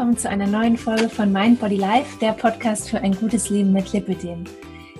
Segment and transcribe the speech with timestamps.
[0.00, 3.70] willkommen zu einer neuen Folge von Mind Body Life, der Podcast für ein gutes Leben
[3.70, 4.44] mit Lipidem.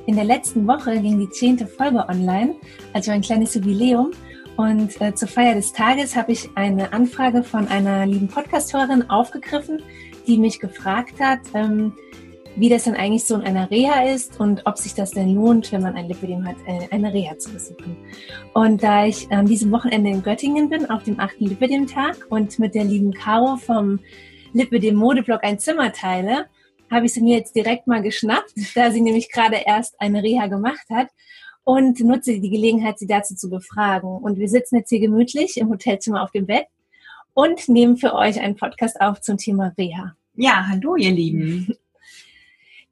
[0.04, 2.54] In der letzten Woche ging die zehnte Folge online,
[2.92, 4.10] also ein kleines Jubiläum.
[4.58, 9.80] Und äh, zur Feier des Tages habe ich eine Anfrage von einer lieben Podcasthörerin aufgegriffen,
[10.26, 11.94] die mich gefragt hat, ähm,
[12.56, 15.72] wie das denn eigentlich so in einer Reha ist und ob sich das denn lohnt,
[15.72, 17.96] wenn man ein Lipidem hat, äh, eine Reha zu besuchen.
[18.52, 22.74] Und da ich an diesem Wochenende in Göttingen bin, auf dem achten Lipidem-Tag und mit
[22.74, 23.98] der lieben Caro vom
[24.52, 26.46] Lippe dem Modeblog ein Zimmer teile,
[26.90, 30.46] habe ich sie mir jetzt direkt mal geschnappt, da sie nämlich gerade erst eine Reha
[30.48, 31.08] gemacht hat
[31.64, 34.10] und nutze die Gelegenheit, sie dazu zu befragen.
[34.10, 36.66] Und wir sitzen jetzt hier gemütlich im Hotelzimmer auf dem Bett
[37.34, 40.16] und nehmen für euch einen Podcast auf zum Thema Reha.
[40.34, 41.74] Ja, hallo ihr Lieben.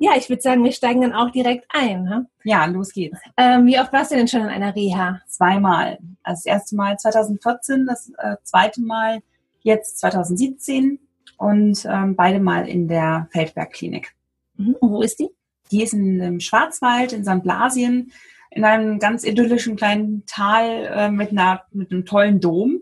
[0.01, 2.05] Ja, ich würde sagen, wir steigen dann auch direkt ein.
[2.05, 2.29] Ne?
[2.45, 3.19] Ja, los geht's.
[3.37, 5.20] Ähm, wie oft warst du denn schon in einer Reha?
[5.27, 5.98] Zweimal.
[6.22, 9.19] Also das erste Mal 2014, das äh, zweite Mal
[9.62, 11.00] jetzt 2017
[11.39, 14.14] und ähm, beide mal in der Feldbergklinik.
[14.56, 14.77] Mhm.
[14.81, 15.31] Und wo ist die?
[15.70, 17.42] Die ist in im Schwarzwald, in St.
[17.42, 18.12] Blasien,
[18.50, 22.81] in einem ganz idyllischen kleinen Tal äh, mit, einer, mit einem tollen Dom.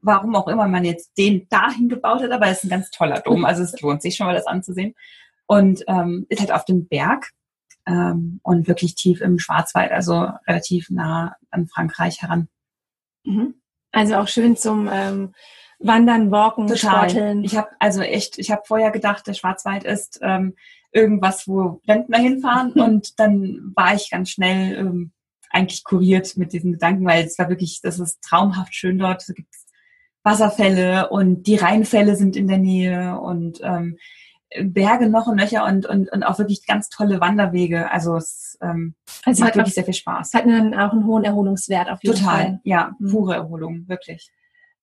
[0.00, 3.20] Warum auch immer man jetzt den dahin gebaut hat, aber es ist ein ganz toller
[3.20, 3.44] Dom.
[3.44, 4.94] Also es lohnt sich schon mal, das anzusehen.
[5.46, 7.30] Und ähm, ist halt auf dem Berg
[7.86, 12.48] ähm, und wirklich tief im Schwarzwald, also relativ nah an Frankreich heran.
[13.24, 13.54] Mhm.
[13.92, 15.32] Also auch schön zum ähm,
[15.78, 16.74] Wandern, Walken.
[16.76, 17.44] Sporteln.
[17.44, 20.54] Ich habe also echt, ich habe vorher gedacht, der Schwarzwald ist ähm,
[20.92, 25.12] irgendwas, wo Rentner hinfahren und dann war ich ganz schnell ähm,
[25.50, 29.28] eigentlich kuriert mit diesen Gedanken, weil es war wirklich, das ist traumhaft schön dort.
[29.28, 29.54] Da gibt
[30.26, 33.96] Wasserfälle und die Rheinfälle sind in der Nähe und ähm,
[34.60, 37.90] Berge noch und nöcher und, und, und auch wirklich ganz tolle Wanderwege.
[37.90, 40.34] Also es ähm, also macht wirklich sehr viel Spaß.
[40.34, 42.44] Hat dann auch einen hohen Erholungswert auf jeden Total, Fall.
[42.44, 43.10] Total, ja, mhm.
[43.10, 44.32] pure Erholung, wirklich.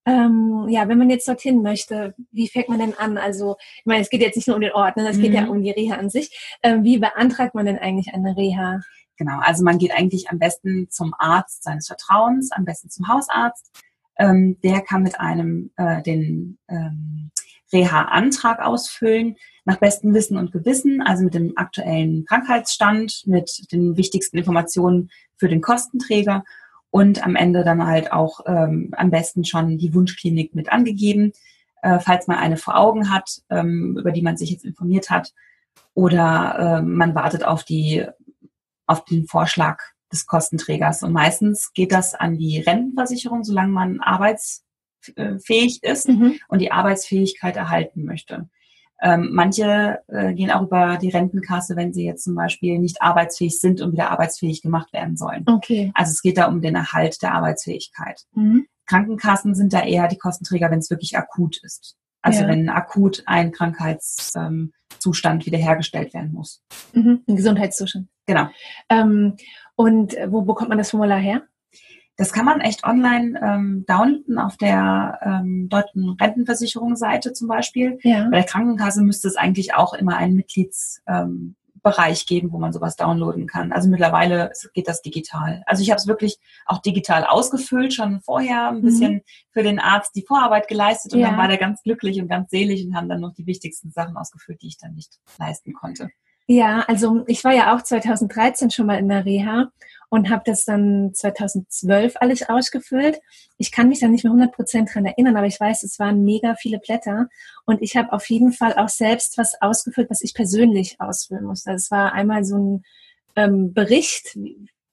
[0.06, 3.18] Ähm, ja, wenn man jetzt dorthin möchte, wie fängt man denn an?
[3.18, 5.08] Also, ich meine, es geht jetzt nicht nur um den Ort, ne?
[5.08, 5.22] es mhm.
[5.22, 5.50] geht ja mhm.
[5.50, 6.58] um die Reha an sich.
[6.62, 8.82] Ähm, wie beantragt man denn eigentlich eine Reha?
[9.18, 13.72] Genau, also man geht eigentlich am besten zum Arzt seines Vertrauens, am besten zum Hausarzt.
[14.18, 17.32] Ähm, der kann mit einem äh, den ähm,
[17.72, 24.38] Reha-Antrag ausfüllen, nach bestem Wissen und Gewissen, also mit dem aktuellen Krankheitsstand, mit den wichtigsten
[24.38, 26.44] Informationen für den Kostenträger
[26.94, 31.32] und am Ende dann halt auch ähm, am besten schon die Wunschklinik mit angegeben,
[31.82, 35.34] äh, falls man eine vor Augen hat, ähm, über die man sich jetzt informiert hat,
[35.96, 38.06] oder äh, man wartet auf die
[38.86, 39.80] auf den Vorschlag
[40.12, 41.02] des Kostenträgers.
[41.02, 46.36] Und meistens geht das an die Rentenversicherung, solange man arbeitsfähig ist mhm.
[46.48, 48.50] und die Arbeitsfähigkeit erhalten möchte.
[49.06, 53.60] Ähm, manche äh, gehen auch über die Rentenkasse, wenn sie jetzt zum Beispiel nicht arbeitsfähig
[53.60, 55.44] sind und wieder arbeitsfähig gemacht werden sollen.
[55.46, 55.92] Okay.
[55.94, 58.22] Also es geht da um den Erhalt der Arbeitsfähigkeit.
[58.34, 58.66] Mhm.
[58.86, 61.98] Krankenkassen sind da eher die Kostenträger, wenn es wirklich akut ist.
[62.22, 62.48] Also ja.
[62.48, 64.72] wenn akut ein Krankheitszustand
[65.42, 66.64] ähm, wiederhergestellt werden muss.
[66.94, 67.24] Mhm.
[67.28, 68.08] Ein Gesundheitszustand.
[68.26, 68.48] Genau.
[68.88, 69.36] Ähm,
[69.76, 71.42] und wo bekommt man das Formular her?
[72.16, 77.98] Das kann man echt online ähm, downloaden auf der ähm, deutschen Rentenversicherungsseite zum Beispiel.
[78.04, 78.26] Ja.
[78.26, 81.56] Bei der Krankenkasse müsste es eigentlich auch immer einen Mitgliedsbereich
[82.22, 83.72] ähm, geben, wo man sowas downloaden kann.
[83.72, 85.64] Also mittlerweile geht das digital.
[85.66, 86.38] Also ich habe es wirklich
[86.68, 89.22] auch digital ausgefüllt, schon vorher ein bisschen mhm.
[89.50, 91.30] für den Arzt die Vorarbeit geleistet und ja.
[91.30, 94.18] dann war der ganz glücklich und ganz selig und haben dann noch die wichtigsten Sachen
[94.18, 96.10] ausgefüllt, die ich dann nicht leisten konnte.
[96.48, 99.72] Ja, also ich war ja auch 2013 schon mal in der Reha
[100.10, 103.20] und habe das dann 2012 alles ausgefüllt.
[103.58, 106.56] Ich kann mich da nicht mehr 100% dran erinnern, aber ich weiß, es waren mega
[106.56, 107.30] viele Blätter
[107.66, 111.72] und ich habe auf jeden Fall auch selbst was ausgefüllt, was ich persönlich ausfüllen musste.
[111.72, 112.84] Es war einmal so ein
[113.36, 114.38] ähm, Bericht,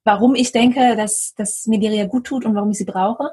[0.05, 3.31] warum ich denke, dass, dass mir die Reha gut tut und warum ich sie brauche.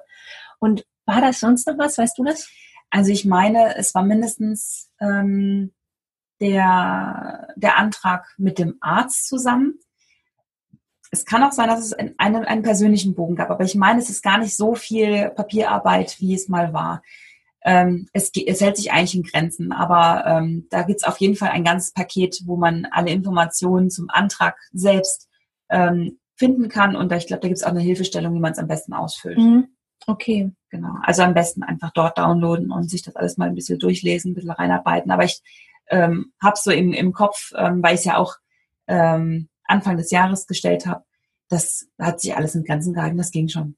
[0.60, 1.98] Und war das sonst noch was?
[1.98, 2.50] Weißt du das?
[2.90, 5.72] Also ich meine, es war mindestens ähm,
[6.40, 9.80] der, der Antrag mit dem Arzt zusammen
[11.12, 14.10] es kann auch sein, dass es einen, einen persönlichen Bogen gab, aber ich meine, es
[14.10, 17.02] ist gar nicht so viel Papierarbeit, wie es mal war.
[17.64, 21.36] Ähm, es, es, hält sich eigentlich in Grenzen, aber ähm, da gibt es auf jeden
[21.36, 25.28] Fall ein ganzes Paket, wo man alle Informationen zum Antrag selbst
[25.70, 26.96] ähm, finden kann.
[26.96, 29.38] Und ich glaube, da gibt es auch eine Hilfestellung, wie man es am besten ausfüllt.
[29.38, 29.68] Mhm.
[30.06, 30.52] Okay.
[30.70, 30.94] Genau.
[31.02, 34.36] Also am besten einfach dort downloaden und sich das alles mal ein bisschen durchlesen, ein
[34.36, 35.12] bisschen reinarbeiten.
[35.12, 35.42] Aber ich
[35.90, 38.36] ähm, habe so im, im Kopf, ähm, weil ich ja auch
[38.88, 41.04] ähm, Anfang des Jahres gestellt habe,
[41.50, 43.76] das hat sich alles in Grenzen gehalten, das ging schon.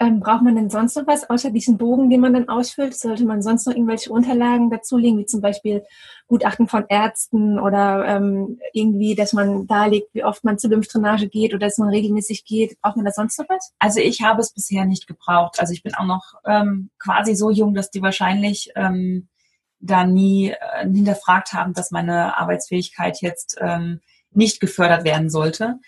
[0.00, 2.96] Ähm, braucht man denn sonst noch was, außer diesen Bogen, den man dann ausfüllt?
[2.96, 5.82] Sollte man sonst noch irgendwelche Unterlagen dazulegen, wie zum Beispiel
[6.28, 11.52] Gutachten von Ärzten oder ähm, irgendwie, dass man darlegt, wie oft man zur Lymphdrainage geht
[11.52, 12.80] oder dass man regelmäßig geht?
[12.80, 13.72] Braucht man da sonst noch was?
[13.80, 15.58] Also ich habe es bisher nicht gebraucht.
[15.58, 19.26] Also ich bin auch noch ähm, quasi so jung, dass die wahrscheinlich ähm,
[19.80, 25.78] da nie äh, hinterfragt haben, dass meine Arbeitsfähigkeit jetzt ähm, nicht gefördert werden sollte.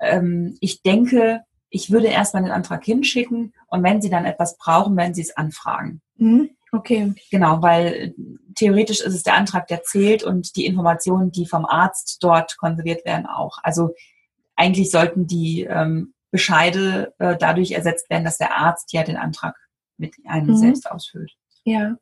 [0.00, 4.96] Ähm, ich denke, ich würde erstmal den Antrag hinschicken und wenn Sie dann etwas brauchen,
[4.96, 6.02] werden Sie es anfragen.
[6.16, 6.50] Mhm.
[6.72, 7.14] Okay.
[7.30, 8.14] Genau, weil
[8.54, 13.04] theoretisch ist es der Antrag, der zählt und die Informationen, die vom Arzt dort konserviert
[13.04, 13.58] werden, auch.
[13.62, 13.90] Also
[14.54, 19.56] eigentlich sollten die ähm, Bescheide äh, dadurch ersetzt werden, dass der Arzt ja den Antrag
[19.96, 20.56] mit einem mhm.
[20.56, 21.32] selbst ausfüllt.
[21.64, 21.96] Ja.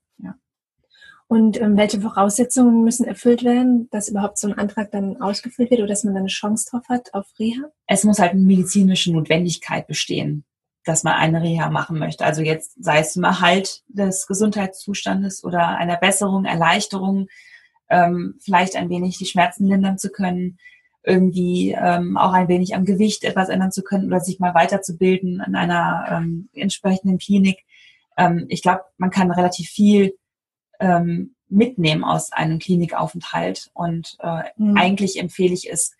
[1.29, 5.81] Und ähm, welche Voraussetzungen müssen erfüllt werden, dass überhaupt so ein Antrag dann ausgefüllt wird
[5.81, 7.71] oder dass man dann eine Chance drauf hat auf Reha?
[7.87, 10.45] Es muss halt eine medizinische Notwendigkeit bestehen
[10.89, 12.25] dass man eine Reha machen möchte.
[12.25, 17.29] Also jetzt sei es zum Erhalt des Gesundheitszustandes oder einer Besserung, Erleichterung,
[17.91, 20.59] ähm, vielleicht ein wenig die Schmerzen lindern zu können,
[21.03, 25.43] irgendwie ähm, auch ein wenig am Gewicht etwas ändern zu können oder sich mal weiterzubilden
[25.47, 27.65] in einer ähm, entsprechenden Klinik.
[28.17, 30.18] Ähm, ich glaube, man kann relativ viel
[30.81, 34.77] ähm, mitnehmen aus einem Klinikaufenthalt und äh, mhm.
[34.77, 35.97] eigentlich empfehle ich es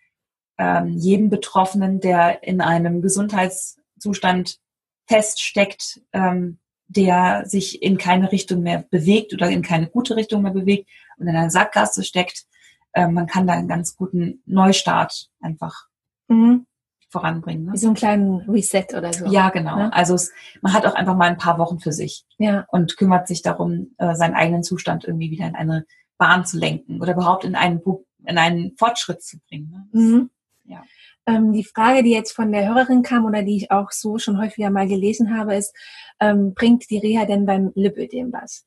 [0.59, 4.59] ähm, jedem Betroffenen, der in einem Gesundheitszustand
[5.07, 6.59] feststeckt, ähm,
[6.89, 11.29] der sich in keine Richtung mehr bewegt oder in keine gute Richtung mehr bewegt und
[11.29, 12.47] in einer Sackgasse steckt,
[12.93, 15.87] äh, man kann da einen ganz guten Neustart einfach
[16.29, 16.67] mhm.
[17.09, 17.67] Voranbringen.
[17.67, 17.73] Ne?
[17.73, 19.27] Wie so einen kleinen Reset oder so.
[19.27, 19.77] Ja, genau.
[19.77, 19.93] Ne?
[19.93, 22.67] Also es, man hat auch einfach mal ein paar Wochen für sich ja.
[22.71, 25.87] und kümmert sich darum, äh, seinen eigenen Zustand irgendwie wieder in eine
[26.19, 27.81] Bahn zu lenken oder überhaupt in einen,
[28.25, 29.71] in einen Fortschritt zu bringen.
[29.71, 30.01] Ne?
[30.01, 30.31] Mhm.
[30.65, 30.85] Ja.
[31.27, 34.39] Ähm, die Frage, die jetzt von der Hörerin kam oder die ich auch so schon
[34.39, 35.75] häufiger mal gelesen habe, ist,
[36.21, 38.67] ähm, bringt die Reha denn beim Lipödem was?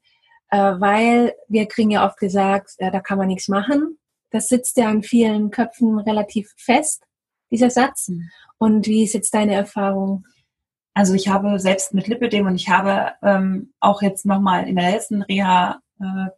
[0.49, 3.97] Äh, weil wir kriegen ja oft gesagt, äh, da kann man nichts machen.
[4.31, 7.03] Das sitzt ja in vielen Köpfen relativ fest,
[7.51, 8.11] dieser Satz.
[8.57, 10.25] Und wie ist jetzt deine Erfahrung?
[10.93, 14.91] Also ich habe selbst mit Lipödem und ich habe ähm, auch jetzt nochmal in der
[14.91, 16.29] letzten Reha äh,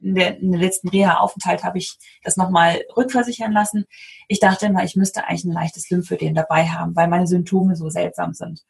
[0.00, 3.84] in der, in der letzten Reha-Aufenthalt habe ich das nochmal rückversichern lassen.
[4.28, 7.90] Ich dachte immer, ich müsste eigentlich ein leichtes Lymphödem dabei haben, weil meine Symptome so
[7.90, 8.62] seltsam sind.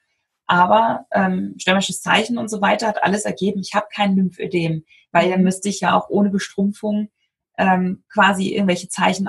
[0.47, 3.61] Aber ähm, stürmisches Zeichen und so weiter hat alles ergeben.
[3.61, 7.09] Ich habe kein Lymphödem, weil dann müsste ich ja auch ohne Bestrumpfung
[7.57, 9.29] ähm, quasi irgendwelche Zeichen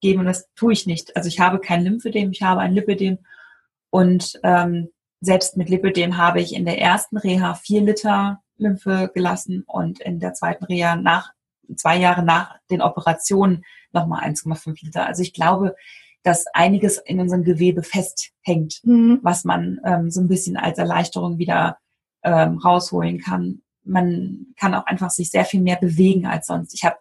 [0.00, 1.14] aufgeben und das tue ich nicht.
[1.16, 3.18] Also ich habe kein Lymphödem, ich habe ein Lipödem
[3.90, 4.88] und ähm,
[5.20, 10.18] selbst mit Lipödem habe ich in der ersten Reha vier Liter Lymphe gelassen und in
[10.20, 11.32] der zweiten Reha nach
[11.76, 15.06] zwei Jahre nach den Operationen nochmal 1,5 Liter.
[15.06, 15.76] Also ich glaube,
[16.22, 19.20] dass einiges in unserem Gewebe festhängt, mhm.
[19.22, 21.78] was man ähm, so ein bisschen als Erleichterung wieder
[22.22, 23.62] ähm, rausholen kann.
[23.84, 26.74] Man kann auch einfach sich sehr viel mehr bewegen als sonst.
[26.74, 26.96] Ich habe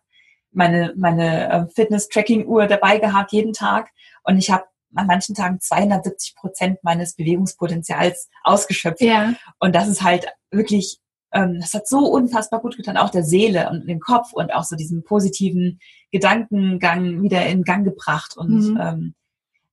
[0.51, 3.89] meine, meine äh, Fitness-Tracking-Uhr dabei gehabt jeden Tag
[4.23, 4.65] und ich habe
[4.95, 9.01] an manchen Tagen 270 Prozent meines Bewegungspotenzials ausgeschöpft.
[9.01, 9.35] Ja.
[9.59, 10.99] Und das ist halt wirklich
[11.31, 14.63] ähm, das hat so unfassbar gut getan, auch der Seele und dem Kopf und auch
[14.63, 15.79] so diesen positiven
[16.11, 18.35] Gedankengang wieder in Gang gebracht.
[18.35, 18.79] Und mhm.
[18.81, 19.15] ähm,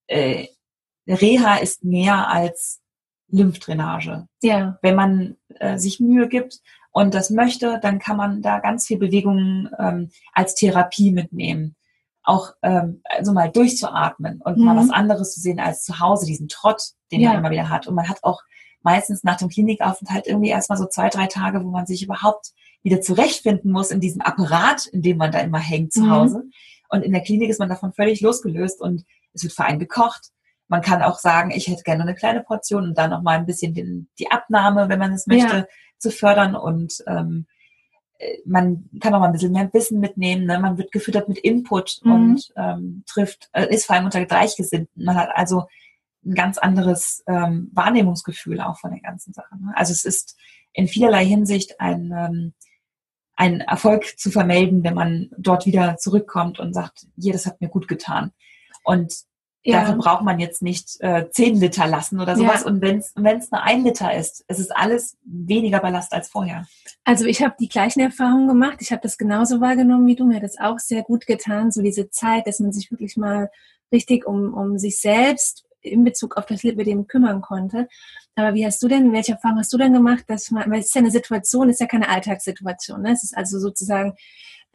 [0.07, 0.47] äh,
[1.09, 2.81] Reha ist mehr als
[3.29, 4.27] Lymphdrainage.
[4.43, 4.79] Ja.
[4.83, 6.61] Wenn man äh, sich Mühe gibt
[6.97, 11.77] und das möchte, dann kann man da ganz viel Bewegungen ähm, als Therapie mitnehmen.
[12.23, 14.65] Auch ähm, also mal durchzuatmen und mhm.
[14.65, 16.81] mal was anderes zu sehen als zu Hause, diesen Trott,
[17.13, 17.29] den ja.
[17.29, 17.87] man immer wieder hat.
[17.87, 18.41] Und man hat auch
[18.81, 23.03] meistens nach dem Klinikaufenthalt irgendwie erstmal so zwei, drei Tage, wo man sich überhaupt wieder
[23.03, 26.11] zurechtfinden muss in diesem Apparat, in dem man da immer hängt zu mhm.
[26.13, 26.45] Hause.
[26.89, 30.31] Und in der Klinik ist man davon völlig losgelöst und es wird für einen gekocht.
[30.69, 33.47] Man kann auch sagen, ich hätte gerne eine kleine Portion und dann noch mal ein
[33.47, 35.67] bisschen den, die Abnahme, wenn man es möchte, ja.
[35.99, 37.47] zu fördern und ähm,
[38.19, 40.47] äh, man kann auch mal ein bisschen mehr Wissen mitnehmen.
[40.47, 40.59] Ne?
[40.59, 42.13] Man wird gefüttert mit Input mhm.
[42.13, 45.05] und ähm, trifft, äh, ist vor allem unter Gleichgesinnten.
[45.05, 45.67] Man hat also
[46.25, 49.57] ein ganz anderes ähm, Wahrnehmungsgefühl auch von der ganzen Sache.
[49.57, 49.73] Ne?
[49.77, 50.37] Also es ist
[50.73, 52.55] in vielerlei Hinsicht ein, ähm,
[53.37, 57.69] ein Erfolg zu vermelden, wenn man dort wieder zurückkommt und sagt, hier, das hat mir
[57.69, 58.33] gut getan.
[58.83, 59.15] Und
[59.73, 59.81] ja.
[59.81, 62.63] dafür braucht man jetzt nicht äh, 10 Liter lassen oder sowas.
[62.63, 62.67] Ja.
[62.67, 66.67] Und wenn es nur ein Liter ist, es ist alles weniger Ballast als vorher.
[67.05, 68.79] Also ich habe die gleichen Erfahrungen gemacht.
[68.81, 70.25] Ich habe das genauso wahrgenommen wie du.
[70.25, 73.51] Mir hat das auch sehr gut getan, so diese Zeit, dass man sich wirklich mal
[73.93, 77.89] richtig um, um sich selbst in Bezug auf das Lipidem kümmern konnte.
[78.35, 80.87] Aber wie hast du denn, welche Erfahrung hast du denn gemacht, dass man, weil es
[80.87, 83.13] ist ja eine Situation, es ist ja keine Alltagssituation, ne?
[83.13, 84.15] es ist also sozusagen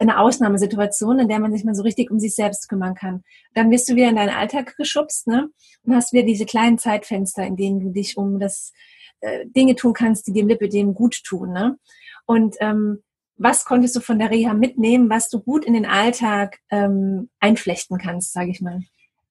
[0.02, 3.22] eine Ausnahmesituation, in der man sich mal so richtig um sich selbst kümmern kann.
[3.54, 5.48] Dann wirst du wieder in deinen Alltag geschubst, ne?
[5.84, 8.72] Und hast wieder diese kleinen Zeitfenster, in denen du dich um das
[9.20, 11.78] äh, Dinge tun kannst, die dem Lipidem gut tun, ne?
[12.26, 13.02] Und ähm,
[13.36, 17.98] was konntest du von der Reha mitnehmen, was du gut in den Alltag ähm, einflechten
[17.98, 18.80] kannst, sage ich mal?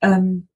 [0.02, 0.48] Ähm,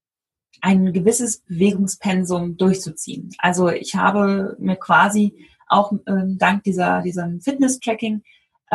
[0.62, 3.30] ein gewisses Bewegungspensum durchzuziehen.
[3.38, 8.24] Also ich habe mir quasi auch ähm, dank dieser diesem Fitness-Tracking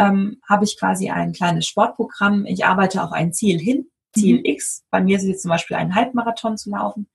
[0.00, 2.46] ähm, habe ich quasi ein kleines Sportprogramm.
[2.46, 4.44] Ich arbeite auf ein Ziel hin, Ziel Mhm.
[4.44, 4.84] X.
[4.90, 7.06] Bei mir ist es jetzt zum Beispiel einen Halbmarathon zu laufen.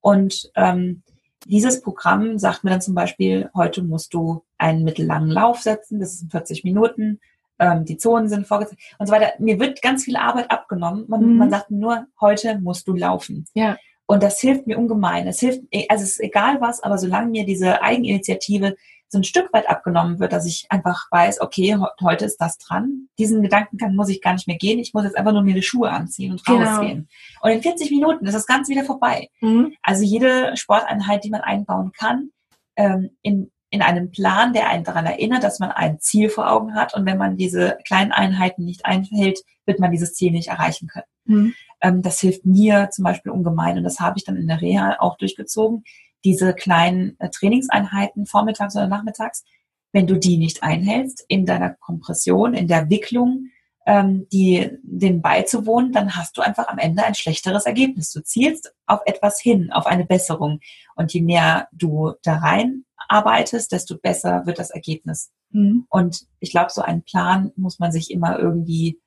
[0.00, 1.02] Und ähm,
[1.46, 6.18] dieses Programm sagt mir dann zum Beispiel, heute musst du einen mittellangen Lauf setzen, das
[6.18, 7.20] sind 40 Minuten,
[7.58, 9.32] ähm, die Zonen sind vorgezeigt und so weiter.
[9.38, 11.04] Mir wird ganz viel Arbeit abgenommen.
[11.08, 11.36] Man, Mhm.
[11.36, 13.46] man sagt nur, heute musst du laufen.
[13.54, 13.76] Ja.
[14.06, 15.26] Und das hilft mir ungemein.
[15.26, 18.74] Es hilft, also es ist egal was, aber solange mir diese Eigeninitiative
[19.10, 22.58] so ein Stück weit abgenommen wird, dass ich einfach weiß, okay, he- heute ist das
[22.58, 23.08] dran.
[23.18, 24.78] Diesen Gedankengang muss ich gar nicht mehr gehen.
[24.78, 26.66] Ich muss jetzt einfach nur mir die Schuhe anziehen und Genau.
[26.68, 27.08] rausgehen.
[27.40, 29.28] Und in 40 Minuten ist das Ganze wieder vorbei.
[29.40, 29.72] Mhm.
[29.82, 32.30] Also jede Sporteinheit, die man einbauen kann,
[32.76, 36.74] ähm, in, in einem Plan, der einen daran erinnert, dass man ein Ziel vor Augen
[36.74, 36.94] hat.
[36.94, 41.06] Und wenn man diese kleinen Einheiten nicht einhält, wird man dieses Ziel nicht erreichen können.
[41.24, 41.54] Mhm.
[41.80, 43.78] Ähm, das hilft mir zum Beispiel ungemein.
[43.78, 45.84] Und das habe ich dann in der Reha auch durchgezogen.
[46.24, 49.44] Diese kleinen äh, Trainingseinheiten vormittags oder nachmittags,
[49.92, 53.50] wenn du die nicht einhältst in deiner Kompression, in der Wicklung,
[53.86, 58.12] ähm, die dem beizuwohnen, dann hast du einfach am Ende ein schlechteres Ergebnis.
[58.12, 60.60] Du zielst auf etwas hin, auf eine Besserung.
[60.94, 65.30] Und je mehr du da rein arbeitest, desto besser wird das Ergebnis.
[65.50, 65.86] Mhm.
[65.88, 69.00] Und ich glaube, so einen Plan muss man sich immer irgendwie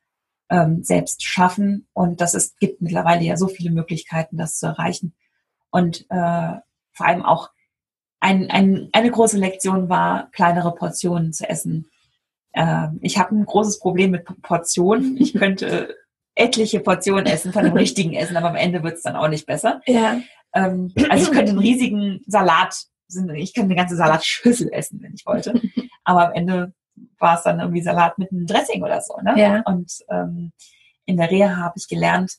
[0.50, 1.86] ähm, selbst schaffen.
[1.92, 5.14] Und das ist, gibt mittlerweile ja so viele Möglichkeiten, das zu erreichen.
[5.70, 6.54] Und äh,
[6.92, 7.50] vor allem auch
[8.20, 11.90] ein, ein, eine große Lektion war, kleinere Portionen zu essen.
[12.54, 15.16] Ähm, ich habe ein großes Problem mit Portionen.
[15.18, 15.96] Ich könnte
[16.34, 19.46] etliche Portionen essen von dem richtigen Essen, aber am Ende wird es dann auch nicht
[19.46, 19.80] besser.
[19.86, 20.20] Ja.
[20.54, 22.84] Ähm, also ich könnte einen riesigen Salat,
[23.34, 25.60] ich könnte eine ganze Salatschüssel essen, wenn ich wollte.
[26.04, 26.72] Aber am Ende
[27.18, 29.16] war es dann irgendwie Salat mit einem Dressing oder so.
[29.22, 29.34] Ne?
[29.36, 29.62] Ja.
[29.66, 30.52] Und ähm,
[31.04, 32.38] in der Reha habe ich gelernt,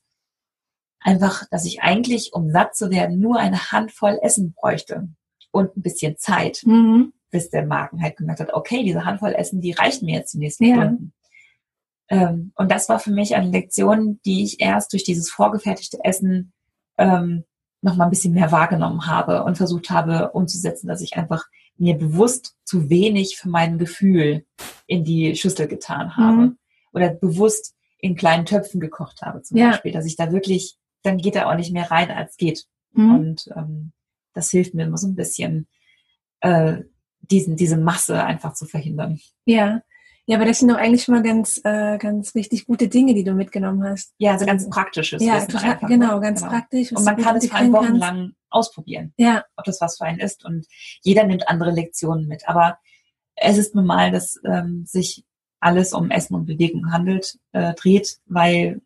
[1.04, 5.10] einfach, dass ich eigentlich, um satt zu werden, nur eine Handvoll Essen bräuchte
[5.52, 7.14] und ein bisschen Zeit, Mhm.
[7.32, 10.40] bis der Magen halt gemerkt hat, okay, diese Handvoll Essen, die reicht mir jetzt die
[10.40, 10.76] nächsten Ja.
[10.76, 11.14] Stunden.
[12.10, 16.54] Ähm, und das war für mich eine Lektion, die ich erst durch dieses vorgefertigte Essen
[16.98, 17.44] ähm,
[17.82, 21.46] noch mal ein bisschen mehr wahrgenommen habe und versucht habe umzusetzen, dass ich einfach
[21.78, 24.46] mir bewusst zu wenig für mein Gefühl
[24.86, 26.58] in die Schüssel getan habe Mhm.
[26.94, 29.72] oder bewusst in kleinen Töpfen gekocht habe zum Ja.
[29.72, 32.66] Beispiel, dass ich da wirklich, dann geht da auch nicht mehr rein, als geht.
[32.94, 33.16] Mhm.
[33.16, 33.92] Und ähm,
[34.34, 35.68] das hilft mir immer so ein bisschen,
[36.42, 36.80] äh,
[37.22, 39.20] diesen, diese Masse einfach zu verhindern.
[39.46, 39.82] Ja.
[40.26, 43.26] Ja, aber das sind doch eigentlich schon mal ganz, äh, ganz richtig gute Dinge, die
[43.26, 44.14] du mitgenommen hast.
[44.20, 46.22] Ja, also ganz praktisches ja, Wissen total, genau, ne?
[46.22, 46.52] ganz Genau.
[46.54, 46.94] praktisch.
[46.94, 47.90] Und man kann es vor allem kannst.
[47.90, 50.46] wochenlang ausprobieren, Ja, ob das was für einen ist.
[50.46, 50.66] Und
[51.02, 52.48] jeder nimmt andere Lektionen mit.
[52.48, 52.78] Aber
[53.36, 55.26] es ist nun mal, dass ähm, sich
[55.60, 58.82] alles um Essen und Bewegung handelt, äh, dreht, weil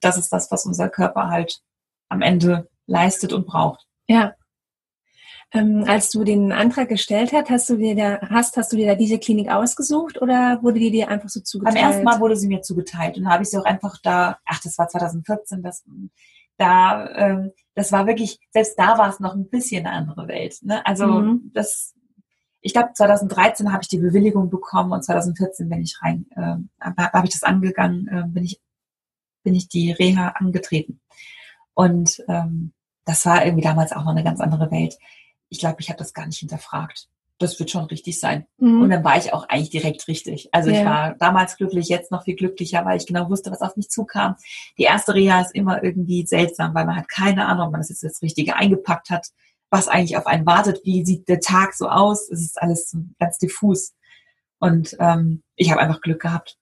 [0.00, 1.60] das ist das, was unser Körper halt
[2.08, 3.86] am Ende leistet und braucht.
[4.08, 4.34] ja.
[5.52, 8.88] Ähm, als du den Antrag gestellt hast, hast du dir da, hast, hast du dir
[8.88, 11.76] da diese Klinik ausgesucht oder wurde die dir einfach so Beim zugeteilt?
[11.78, 14.76] ersten Mal wurde sie mir zugeteilt und habe ich sie auch einfach da, ach, das
[14.78, 15.84] war 2014, das,
[16.56, 20.56] da, ähm, das war wirklich, selbst da war es noch ein bisschen eine andere Welt.
[20.62, 20.84] Ne?
[20.84, 21.50] Also Mhm.
[21.54, 21.94] das,
[22.60, 27.02] ich glaube 2013 habe ich die Bewilligung bekommen und 2014 bin ich rein, äh, habe
[27.12, 28.60] hab ich das angegangen, äh, bin ich,
[29.44, 31.00] bin ich die Reha angetreten.
[31.74, 32.72] Und ähm,
[33.04, 34.96] das war irgendwie damals auch noch eine ganz andere Welt.
[35.48, 37.08] Ich glaube, ich habe das gar nicht hinterfragt.
[37.38, 38.46] Das wird schon richtig sein.
[38.58, 38.82] Mhm.
[38.82, 40.48] Und dann war ich auch eigentlich direkt richtig.
[40.52, 40.84] Also ich Ja.
[40.84, 44.36] war damals glücklich, jetzt noch viel glücklicher, weil ich genau wusste, was auf mich zukam.
[44.78, 47.90] Die erste Reha ist immer irgendwie seltsam, weil man hat keine Ahnung, ob man das
[47.90, 49.28] jetzt das Richtige eingepackt hat,
[49.68, 52.30] was eigentlich auf einen wartet, wie sieht der Tag so aus.
[52.30, 53.94] Es ist alles ganz diffus.
[54.60, 56.56] Und ähm, ich habe einfach Glück gehabt.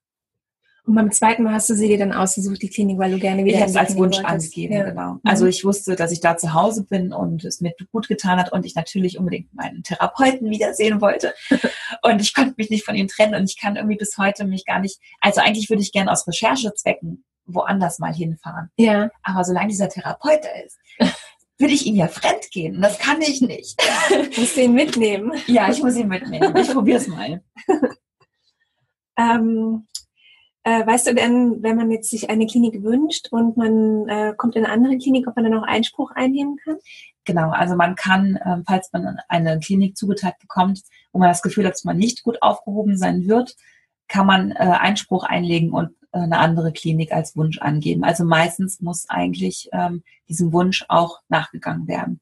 [0.85, 3.45] Und beim zweiten Mal hast du sie dir dann ausgesucht, die Klinik, weil du gerne
[3.45, 4.25] wieder Ich habe es als Wunsch wolltest.
[4.33, 4.83] angegeben, Ja.
[4.91, 5.13] genau.
[5.15, 5.21] Mhm.
[5.23, 8.51] Also ich wusste, dass ich da zu Hause bin und es mir gut getan hat
[8.53, 11.35] und ich natürlich unbedingt meinen Therapeuten wiedersehen wollte.
[12.03, 14.65] und ich konnte mich nicht von ihm trennen und ich kann irgendwie bis heute mich
[14.65, 18.71] gar nicht, also eigentlich würde ich gerne aus Recherchezwecken woanders mal hinfahren.
[18.77, 20.79] Ja, Aber solange dieser Therapeut da ist,
[21.59, 22.75] würde ich ihn ja fremd gehen.
[22.77, 23.81] Und das kann ich nicht.
[24.37, 25.33] musst du ihn mitnehmen.
[25.47, 26.57] ja, ich muss ihn mitnehmen.
[26.57, 27.41] Ich probiere es mal.
[29.19, 29.87] Ähm,
[30.65, 34.55] äh, weißt du denn, wenn man jetzt sich eine Klinik wünscht und man äh, kommt
[34.57, 36.77] in eine andere Klinik, ob man dann auch Einspruch einnehmen kann?
[37.25, 41.67] Genau, also man kann, ähm, falls man eine Klinik zugeteilt bekommt, wo man das Gefühl
[41.67, 43.57] hat, dass man nicht gut aufgehoben sein wird,
[44.09, 48.05] kann man äh, Einspruch einlegen und äh, eine andere Klinik als Wunsch angeben.
[48.05, 52.21] Also meistens muss eigentlich ähm, diesem Wunsch auch nachgegangen werden.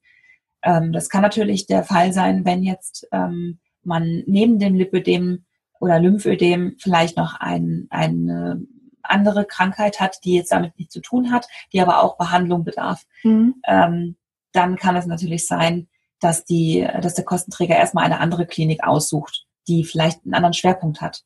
[0.63, 5.45] Ähm, das kann natürlich der Fall sein, wenn jetzt ähm, man neben dem Lipödem
[5.81, 8.65] oder Lymphödem vielleicht noch ein, eine
[9.03, 13.05] andere Krankheit hat, die jetzt damit nichts zu tun hat, die aber auch Behandlung bedarf
[13.23, 13.55] Mhm.
[13.67, 14.15] ähm,
[14.53, 15.87] dann kann es natürlich sein,
[16.19, 21.01] dass die, dass der Kostenträger erstmal eine andere Klinik aussucht, die vielleicht einen anderen Schwerpunkt
[21.01, 21.23] hat.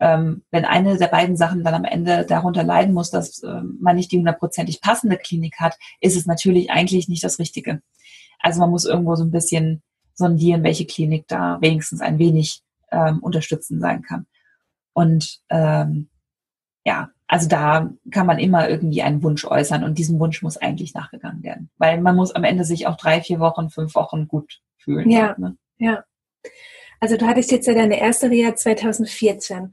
[0.00, 3.94] ähm, wenn eine der beiden Sachen dann am Ende darunter leiden muss, dass ähm, man
[3.94, 7.82] nicht die hundertprozentig passende Klinik hat, ist es natürlich eigentlich nicht das Richtige.
[8.40, 9.80] Also man muss irgendwo so ein bisschen
[10.14, 14.26] sondieren, welche Klinik da wenigstens ein wenig ähm, unterstützend sein kann.
[14.92, 16.08] Und ähm,
[16.84, 20.94] ja, also da kann man immer irgendwie einen Wunsch äußern und diesem Wunsch muss eigentlich
[20.94, 21.70] nachgegangen werden.
[21.78, 25.08] Weil man muss am Ende sich auch drei, vier Wochen, fünf Wochen gut fühlen.
[25.10, 25.56] Ja, ne?
[25.78, 26.04] ja.
[27.00, 29.72] Also du hattest jetzt ja deine erste Reha 2014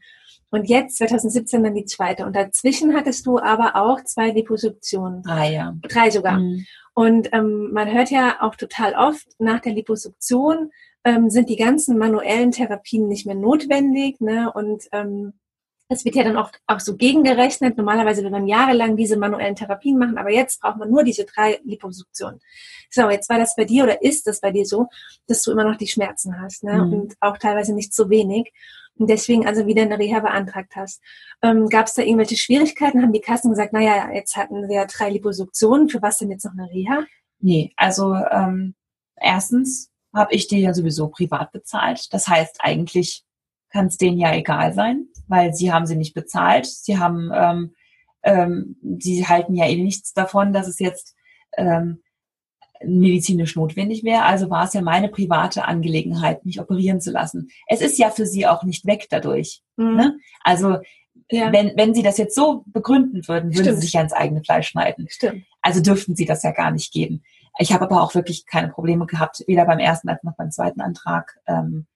[0.51, 2.25] und jetzt 2017 dann die zweite.
[2.25, 5.21] Und dazwischen hattest du aber auch zwei Liposuktionen.
[5.23, 5.75] Drei, ja.
[5.83, 6.39] Drei sogar.
[6.39, 6.65] Mhm.
[6.93, 10.71] Und ähm, man hört ja auch total oft, nach der Liposuktion
[11.03, 14.19] ähm, sind die ganzen manuellen Therapien nicht mehr notwendig.
[14.19, 14.51] Ne?
[14.51, 15.33] Und ähm,
[15.89, 17.77] es wird ja dann auch, auch so gegengerechnet.
[17.77, 21.59] Normalerweise will man jahrelang diese manuellen Therapien machen, aber jetzt braucht man nur diese drei
[21.63, 22.39] Liposuktionen.
[22.91, 24.87] So, jetzt war das bei dir oder ist das bei dir so,
[25.27, 26.73] dass du immer noch die Schmerzen hast ne?
[26.73, 26.93] Mhm.
[26.93, 28.51] und auch teilweise nicht so wenig
[28.99, 31.01] und deswegen also wieder eine Reha beantragt hast.
[31.41, 33.01] Ähm, Gab es da irgendwelche Schwierigkeiten?
[33.01, 36.45] Haben die Kassen gesagt, naja, jetzt hatten wir ja drei Liposuktionen, für was denn jetzt
[36.45, 37.05] noch eine Reha?
[37.39, 38.75] Nee, also ähm,
[39.15, 39.89] erstens
[40.19, 42.13] habe ich die ja sowieso privat bezahlt.
[42.13, 43.23] Das heißt, eigentlich
[43.69, 46.65] kann es denen ja egal sein, weil sie haben sie nicht bezahlt.
[46.65, 47.73] Sie haben, ähm,
[48.23, 51.15] ähm, sie halten ja eh nichts davon, dass es jetzt
[51.57, 52.03] ähm,
[52.83, 54.23] medizinisch notwendig wäre.
[54.23, 57.49] Also war es ja meine private Angelegenheit, mich operieren zu lassen.
[57.67, 59.61] Es ist ja für sie auch nicht weg dadurch.
[59.77, 59.95] Mhm.
[59.95, 60.19] Ne?
[60.43, 60.77] Also
[61.31, 61.51] ja.
[61.51, 63.75] wenn, wenn sie das jetzt so begründen würden, würden Stimmt.
[63.75, 65.07] sie sich ja ins eigene Fleisch schneiden.
[65.09, 65.45] Stimmt.
[65.61, 67.23] Also dürften sie das ja gar nicht geben.
[67.57, 70.81] Ich habe aber auch wirklich keine Probleme gehabt, weder beim ersten als noch beim zweiten
[70.81, 71.39] Antrag.
[71.47, 71.87] Ähm,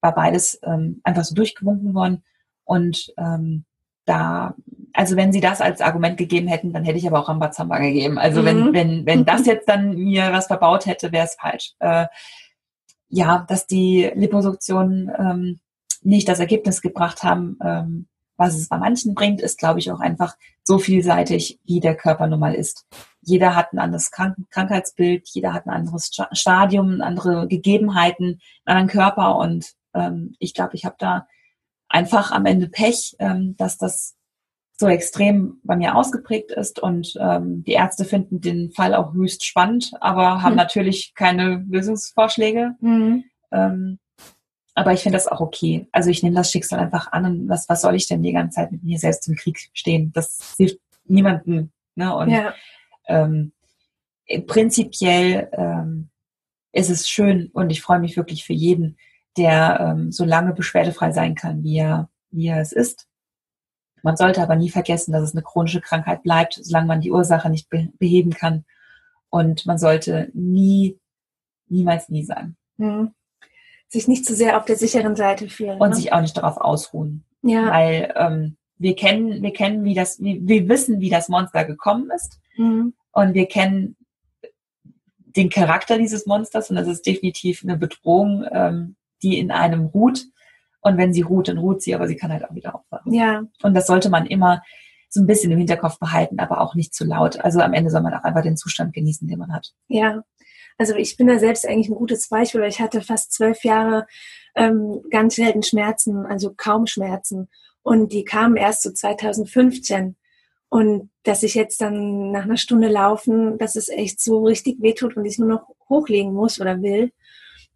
[0.00, 2.24] war beides ähm, einfach so durchgewunken worden.
[2.64, 3.64] Und ähm,
[4.04, 4.54] da,
[4.92, 8.18] also wenn sie das als Argument gegeben hätten, dann hätte ich aber auch Rambazamba gegeben.
[8.18, 8.46] Also mhm.
[8.46, 11.74] wenn, wenn, wenn das jetzt dann mir was verbaut hätte, wäre es falsch.
[11.78, 12.06] Äh,
[13.08, 15.60] ja, dass die Liposuktionen ähm,
[16.02, 20.00] nicht das Ergebnis gebracht haben, ähm, was es bei manchen bringt, ist, glaube ich, auch
[20.00, 22.86] einfach so vielseitig, wie der Körper nun mal ist.
[23.22, 28.88] Jeder hat ein anderes Krank Krankheitsbild, jeder hat ein anderes Stadium, andere Gegebenheiten, einen anderen
[28.88, 31.26] Körper und ähm, ich glaube, ich habe da
[31.88, 34.16] einfach am Ende Pech, ähm, dass das
[34.78, 39.44] so extrem bei mir ausgeprägt ist und ähm, die Ärzte finden den Fall auch höchst
[39.44, 40.58] spannend, aber haben mhm.
[40.58, 42.74] natürlich keine Lösungsvorschläge.
[42.80, 43.24] Mhm.
[43.52, 43.98] Ähm,
[44.74, 45.86] aber ich finde das auch okay.
[45.92, 48.56] Also ich nehme das Schicksal einfach an und was, was soll ich denn die ganze
[48.56, 50.12] Zeit mit mir selbst im Krieg stehen?
[50.14, 51.70] Das hilft niemandem.
[51.94, 52.16] Ne?
[52.16, 52.54] Und ja.
[53.06, 53.52] Ähm,
[54.46, 56.10] prinzipiell ähm,
[56.72, 58.96] ist es schön und ich freue mich wirklich für jeden,
[59.36, 63.08] der ähm, so lange beschwerdefrei sein kann, wie er, wie er es ist.
[64.02, 67.48] Man sollte aber nie vergessen, dass es eine chronische Krankheit bleibt, solange man die Ursache
[67.50, 68.64] nicht be beheben kann.
[69.30, 70.98] Und man sollte nie,
[71.68, 72.56] niemals nie sein.
[72.76, 73.14] Mhm.
[73.88, 75.80] Sich nicht zu sehr auf der sicheren Seite fühlen.
[75.80, 75.96] Und ne?
[75.96, 77.24] sich auch nicht darauf ausruhen.
[77.42, 77.70] Ja.
[77.70, 82.10] Weil ähm, wir kennen, wir kennen, wie das, wir, wir wissen, wie das Monster gekommen
[82.14, 82.40] ist.
[82.56, 82.94] Mhm.
[83.12, 83.96] Und wir kennen
[85.36, 90.24] den Charakter dieses Monsters und das ist definitiv eine Bedrohung, ähm, die in einem ruht.
[90.80, 93.12] Und wenn sie ruht, dann ruht sie, aber sie kann halt auch wieder aufwachen.
[93.14, 93.44] Ja.
[93.62, 94.62] Und das sollte man immer
[95.08, 97.38] so ein bisschen im Hinterkopf behalten, aber auch nicht zu laut.
[97.40, 99.72] Also am Ende soll man auch einfach den Zustand genießen, den man hat.
[99.88, 100.22] Ja.
[100.78, 104.06] Also ich bin da selbst eigentlich ein gutes Beispiel, weil ich hatte fast zwölf Jahre
[104.56, 107.48] ähm, ganz selten Schmerzen, also kaum Schmerzen.
[107.82, 110.16] Und die kamen erst so 2015.
[110.72, 115.18] Und dass ich jetzt dann nach einer Stunde laufen, dass es echt so richtig wehtut
[115.18, 117.12] und ich nur noch hochlegen muss oder will.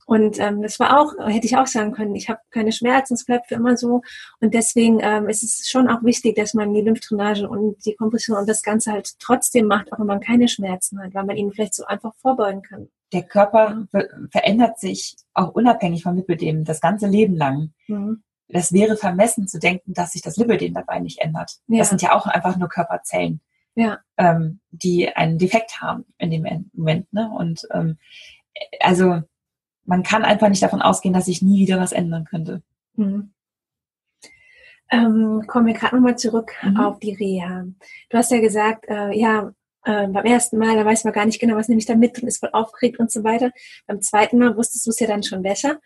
[0.07, 3.27] Und ähm, das war auch, hätte ich auch sagen können, ich habe keine Schmerzen, es
[3.27, 4.01] bleibt für immer so.
[4.41, 8.39] Und deswegen ähm, ist es schon auch wichtig, dass man die Lymphdrainage und die Kompression
[8.39, 11.53] und das Ganze halt trotzdem macht, auch wenn man keine Schmerzen hat, weil man ihnen
[11.53, 12.89] vielleicht so einfach vorbeugen kann.
[13.13, 13.87] Der Körper
[14.31, 17.75] verändert sich auch unabhängig vom Lipödem das ganze Leben lang.
[17.89, 18.23] Mhm.
[18.49, 21.59] Das wäre vermessen zu denken, dass sich das Lipödem dabei nicht ändert.
[21.67, 21.79] Ja.
[21.79, 23.41] Das sind ja auch einfach nur Körperzellen,
[23.75, 23.99] ja.
[24.17, 27.13] ähm, die einen Defekt haben in dem Moment.
[27.13, 27.31] Ne?
[27.31, 27.99] Und ähm,
[28.81, 29.23] also
[29.85, 32.63] man kann einfach nicht davon ausgehen, dass sich nie wieder was ändern könnte.
[32.95, 33.33] Mhm.
[34.91, 36.77] Ähm, kommen wir gerade nochmal zurück mhm.
[36.79, 37.65] auf die Reha.
[38.09, 39.53] Du hast ja gesagt, äh, ja,
[39.87, 42.21] äh, beim ersten Mal, da weiß man gar nicht genau, was nehme ich da mit
[42.21, 43.53] und ist voll aufgeregt und so weiter.
[43.87, 45.79] Beim zweiten Mal wusstest du es ja dann schon besser.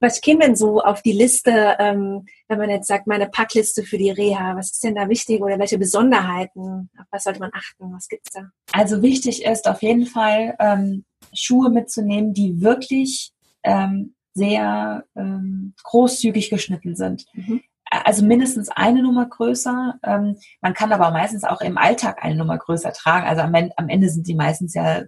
[0.00, 3.96] Was käme denn so auf die Liste, ähm, wenn man jetzt sagt, meine Packliste für
[3.96, 4.56] die Reha?
[4.56, 6.90] Was ist denn da wichtig oder welche Besonderheiten?
[6.98, 7.92] Auf was sollte man achten?
[7.92, 8.50] Was gibt's da?
[8.72, 16.50] Also wichtig ist auf jeden Fall, ähm, Schuhe mitzunehmen, die wirklich ähm, sehr ähm, großzügig
[16.50, 17.24] geschnitten sind.
[17.34, 17.62] Mhm.
[17.90, 19.98] Also mindestens eine Nummer größer.
[20.02, 23.26] Ähm, man kann aber meistens auch im Alltag eine Nummer größer tragen.
[23.26, 25.02] Also am, am Ende sind die meistens ja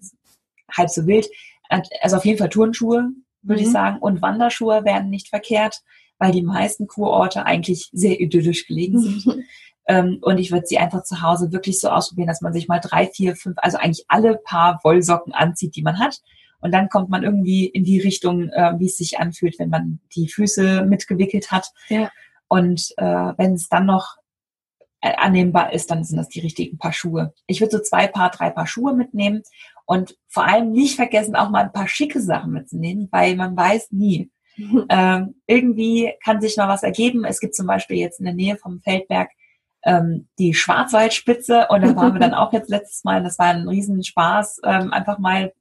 [0.75, 1.27] halb so wild.
[2.01, 3.11] Also auf jeden Fall Turnschuhe,
[3.43, 3.67] würde mhm.
[3.67, 3.99] ich sagen.
[3.99, 5.83] Und Wanderschuhe werden nicht verkehrt,
[6.19, 9.45] weil die meisten Kurorte eigentlich sehr idyllisch gelegen sind.
[9.87, 12.81] ähm, und ich würde sie einfach zu Hause wirklich so ausprobieren, dass man sich mal
[12.81, 16.21] drei, vier, fünf, also eigentlich alle paar Wollsocken anzieht, die man hat.
[16.61, 20.01] Und dann kommt man irgendwie in die Richtung, äh, wie es sich anfühlt, wenn man
[20.15, 21.71] die Füße mitgewickelt hat.
[21.89, 22.11] Ja.
[22.49, 24.17] Und äh, wenn es dann noch
[25.01, 27.35] äh, annehmbar ist, dann sind das die richtigen Paar Schuhe.
[27.47, 29.43] Ich würde so zwei Paar, drei Paar Schuhe mitnehmen
[29.85, 33.93] und vor allem nicht vergessen, auch mal ein paar schicke Sachen mitzunehmen, weil man weiß
[33.93, 34.31] nie.
[34.89, 37.27] Ähm, irgendwie kann sich noch was ergeben.
[37.27, 39.29] Es gibt zum Beispiel jetzt in der Nähe vom Feldberg
[39.85, 43.23] ähm, die Schwarzwaldspitze und da waren wir dann auch jetzt letztes Mal.
[43.23, 45.53] Das war ein Riesenspaß, ähm, einfach mal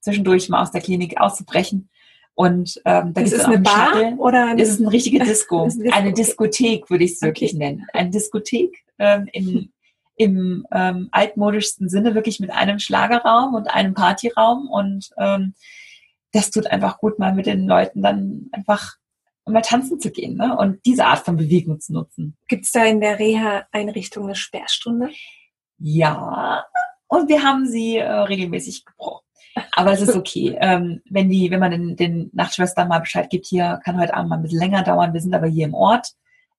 [0.00, 1.88] zwischendurch mal aus der Klinik auszubrechen.
[2.36, 4.16] Und ähm, da Ist es es eine Bar Shuttle.
[4.16, 5.62] oder eine Es ist eine richtige Disco.
[5.62, 6.12] Eine Disco, Eine.
[6.12, 7.58] Diskothek würde ich es wirklich Okay.
[7.58, 7.86] nennen.
[7.92, 9.72] Eine Diskothek ähm, in,
[10.16, 14.68] im ähm, altmodischsten Sinne, wirklich mit einem Schlagerraum und einem Partyraum.
[14.68, 15.54] Und ähm,
[16.32, 18.94] das tut einfach gut, mal mit den Leuten dann einfach
[19.46, 20.56] mal tanzen zu gehen ne?
[20.56, 22.36] und diese Art von Bewegung zu nutzen.
[22.48, 25.10] Gibt es da in der Reha-Einrichtung eine Sperrstunde?
[25.78, 26.64] Ja,
[27.08, 29.23] und wir haben sie äh, regelmäßig gebrochen.
[29.72, 30.56] Aber es ist okay.
[30.60, 34.30] ähm, wenn die, wenn man den, den Nachtschwestern mal Bescheid gibt, hier kann heute Abend
[34.30, 36.08] mal ein bisschen länger dauern, wir sind aber hier im Ort,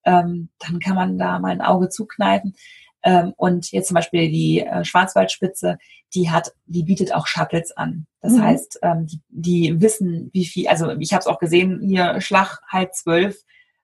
[0.05, 2.55] ähm, dann kann man da mal ein Auge zukneifen.
[3.03, 5.77] Ähm, und jetzt zum Beispiel die äh, Schwarzwaldspitze,
[6.13, 8.07] die hat, die bietet auch Shuttles an.
[8.21, 8.41] Das Mhm.
[8.43, 12.61] heißt, ähm, die, die wissen, wie viel, also ich habe es auch gesehen, hier Schlag
[12.67, 13.37] halb zwölf,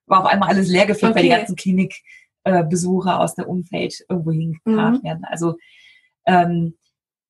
[0.06, 1.38] war auf einmal alles leer gefüllt, weil die Okay.
[1.38, 5.02] ganzen Klinikbesucher aus der Umfeld irgendwo hingekarrt Mhm.
[5.04, 5.24] werden.
[5.24, 5.56] Also
[6.26, 6.76] ähm,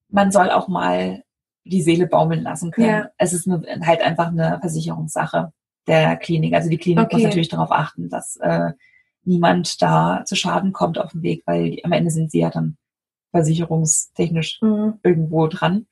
[0.09, 1.23] man soll auch mal
[1.65, 2.89] die Seele baumeln lassen können.
[2.89, 3.11] Ja.
[3.19, 5.53] Es ist nur, halt einfach eine Versicherungssache
[5.87, 6.55] der Klinik.
[6.55, 7.25] Also die Klinik muss Okay.
[7.25, 8.73] natürlich darauf achten, dass äh,
[9.25, 12.77] niemand da zu Schaden kommt auf dem Weg, weil am Ende sind sie ja dann
[13.31, 14.99] versicherungstechnisch Mhm.
[15.03, 15.87] irgendwo dran.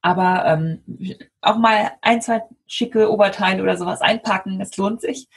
[0.00, 5.28] Aber ähm, auch mal ein, zwei schicke Oberteile oder sowas einpacken, es lohnt sich.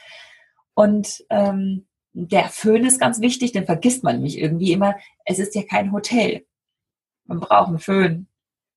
[0.74, 4.94] Und ähm, der Föhn ist ganz wichtig, den vergisst man nämlich irgendwie immer.
[5.24, 6.44] Es ist ja kein Hotel.
[7.24, 8.27] Man braucht einen Föhn.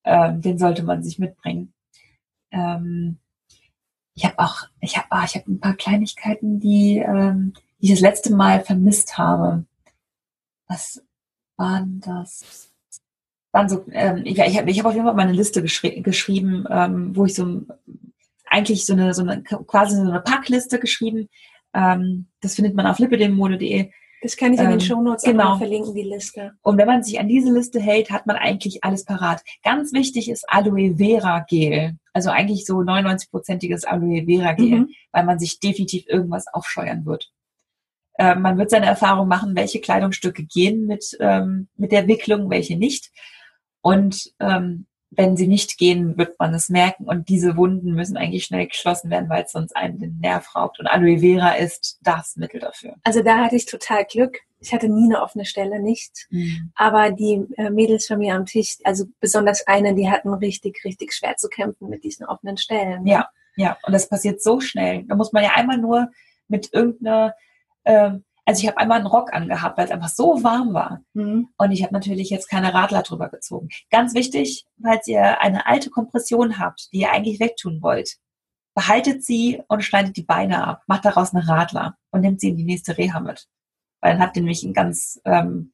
[0.04, 1.74] Ähm, den sollte man sich mitbringen.
[2.52, 3.18] Ähm,
[4.16, 7.92] ich habe auch, ich habe, ah, ich habe ein paar Kleinigkeiten, die, ähm, die ich
[7.92, 9.66] das letzte Mal vermisst habe.
[10.68, 11.04] Was
[11.58, 12.72] waren das?
[13.52, 16.02] Waren so, ähm, ich, ich habe ich hab auf jeden Fall mal eine Liste geschri
[16.02, 17.62] geschrieben, ähm, wo ich so
[18.46, 21.30] eigentlich so eine, so eine quasi so eine Packliste geschrieben.
[21.74, 23.92] Ähm, das findet man auf lipidemmode.de.
[24.22, 25.58] Das kann ich in den Ähm, Shownotes genau.
[25.58, 26.54] verlinken, die Liste.
[26.62, 29.42] Und wenn man sich an diese Liste hält, hat man eigentlich alles parat.
[29.64, 31.96] Ganz wichtig ist Aloe Vera Gel.
[32.14, 34.90] Also eigentlich so 99-prozentiges Aloe Vera Gel, Mhm.
[35.12, 37.32] weil man sich definitiv irgendwas aufscheuern wird.
[38.16, 42.78] Äh, man wird seine Erfahrung machen, welche Kleidungsstücke gehen mit, ähm, mit der Wicklung, welche
[42.78, 43.10] nicht.
[43.82, 47.06] Und ähm, wenn sie nicht gehen, wird man es merken.
[47.06, 50.80] Und diese Wunden müssen eigentlich schnell geschlossen werden, weil es sonst einen den Nerv raubt.
[50.80, 52.96] Und Aloe Vera ist das Mittel dafür.
[53.04, 54.40] Also da hatte ich total Glück.
[54.62, 56.28] Ich hatte nie eine offene Stelle, nicht.
[56.76, 61.14] Aber die äh, Mädels von mir am Tisch, also besonders eine, die hatten richtig, richtig
[61.14, 63.06] schwer zu kämpfen mit diesen offenen Stellen.
[63.06, 65.04] Ja, ja, und das passiert so schnell.
[65.08, 66.10] Da muss man ja einmal nur
[66.48, 67.36] mit irgendeiner,
[67.86, 71.02] ähm, also ich habe einmal einen Rock angehabt, weil es einfach so warm war.
[71.14, 71.50] Mhm.
[71.58, 73.70] Und ich habe natürlich jetzt keine Radler drüber gezogen.
[73.92, 78.18] Ganz wichtig, falls ihr eine alte Kompression habt, die ihr eigentlich wegtun wollt,
[78.74, 82.58] behaltet sie und schneidet die Beine ab, macht daraus eine Radler und nimmt sie in
[82.58, 83.48] die nächste Reha mit.
[84.00, 85.72] Weil dann habt ihr nämlich einen ganz ähm,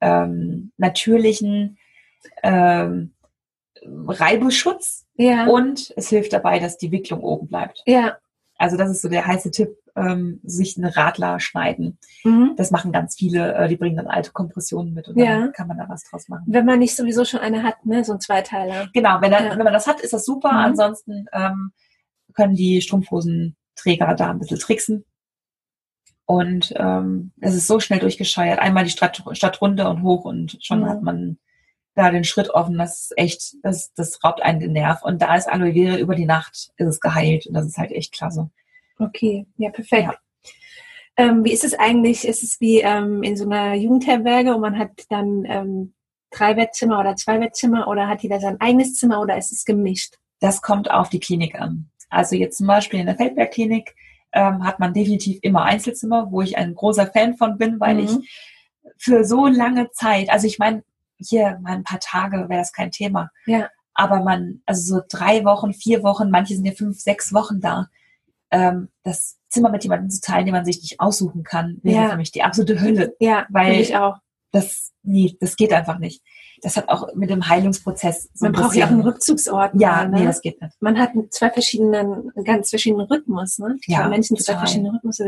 [0.00, 1.78] ähm, natürlichen
[2.42, 3.14] ähm,
[3.84, 7.82] Reibeschutz Ja, und es hilft dabei, dass die Wicklung oben bleibt.
[7.86, 8.16] ja.
[8.58, 11.98] Also das ist so der heiße Tipp, ähm, sich eine Radler schneiden.
[12.24, 12.54] Mhm.
[12.56, 15.40] Das machen ganz viele, äh, die bringen dann alte Kompressionen mit und Ja.
[15.40, 16.44] dann kann man da was draus machen.
[16.46, 18.88] Wenn man nicht sowieso schon eine hat, ne, so ein Zweiteiler.
[18.94, 19.50] Genau, wenn, dann, Ja.
[19.58, 20.50] wenn man das hat, ist das super.
[20.52, 20.58] Mhm.
[20.58, 21.72] Ansonsten ähm,
[22.34, 25.04] können die Strumpfhosenträger da ein bisschen tricksen.
[26.24, 28.58] Und ähm, es ist so schnell durchgescheuert.
[28.58, 30.88] Einmal die Stadt, Stadtrunde und hoch und schon Mhm.
[30.88, 31.38] hat man
[31.94, 32.78] da den Schritt offen.
[32.78, 35.02] Das ist echt, das, das raubt einen den Nerv.
[35.02, 37.46] Und da ist Aloe Vera über die Nacht, ist es geheilt.
[37.46, 38.48] Und das ist halt echt klasse.
[38.98, 40.04] Okay, ja, perfekt.
[40.04, 40.14] Ja.
[41.16, 42.26] Ähm, wie ist es eigentlich?
[42.26, 45.94] Ist es wie ähm, in so einer Jugendherberge und man hat dann ähm,
[46.30, 50.14] drei Bettzimmer oder zwei Bettzimmer oder hat jeder sein eigenes Zimmer oder ist es gemischt?
[50.40, 51.90] Das kommt auf die Klinik an.
[52.08, 53.94] Also jetzt zum Beispiel in der Feldberg-Klinik
[54.32, 58.00] ähm, hat man definitiv immer Einzelzimmer, wo ich ein großer Fan von bin, weil Mhm.
[58.00, 58.52] ich
[58.98, 60.82] für so lange Zeit, also ich meine,
[61.18, 63.30] hier mal ein paar Tage wäre das kein Thema.
[63.46, 63.68] Ja.
[63.94, 67.88] Aber man, also so drei Wochen, vier Wochen, manche sind ja fünf, sechs Wochen da.
[68.52, 72.10] Ähm, das Zimmer mit jemandem zu teilen, den man sich nicht aussuchen kann, wäre Ja.
[72.10, 73.14] für mich die absolute Hölle.
[73.18, 74.16] Ja, Weil- finde ich auch.
[74.52, 76.22] Das, nee, das geht einfach nicht.
[76.64, 79.72] das hat auch mit dem Heilungsprozess so Man braucht ja auch einen Rückzugsort.
[79.74, 80.20] Ja, ne?
[80.20, 80.80] nee, das geht nicht.
[80.80, 83.78] Man hat zwei verschiedenen, ganz verschiedenen Rhythmus, ne?
[83.86, 84.54] Ja, Menschen total.
[84.54, 85.18] zwei verschiedene Rhythmus.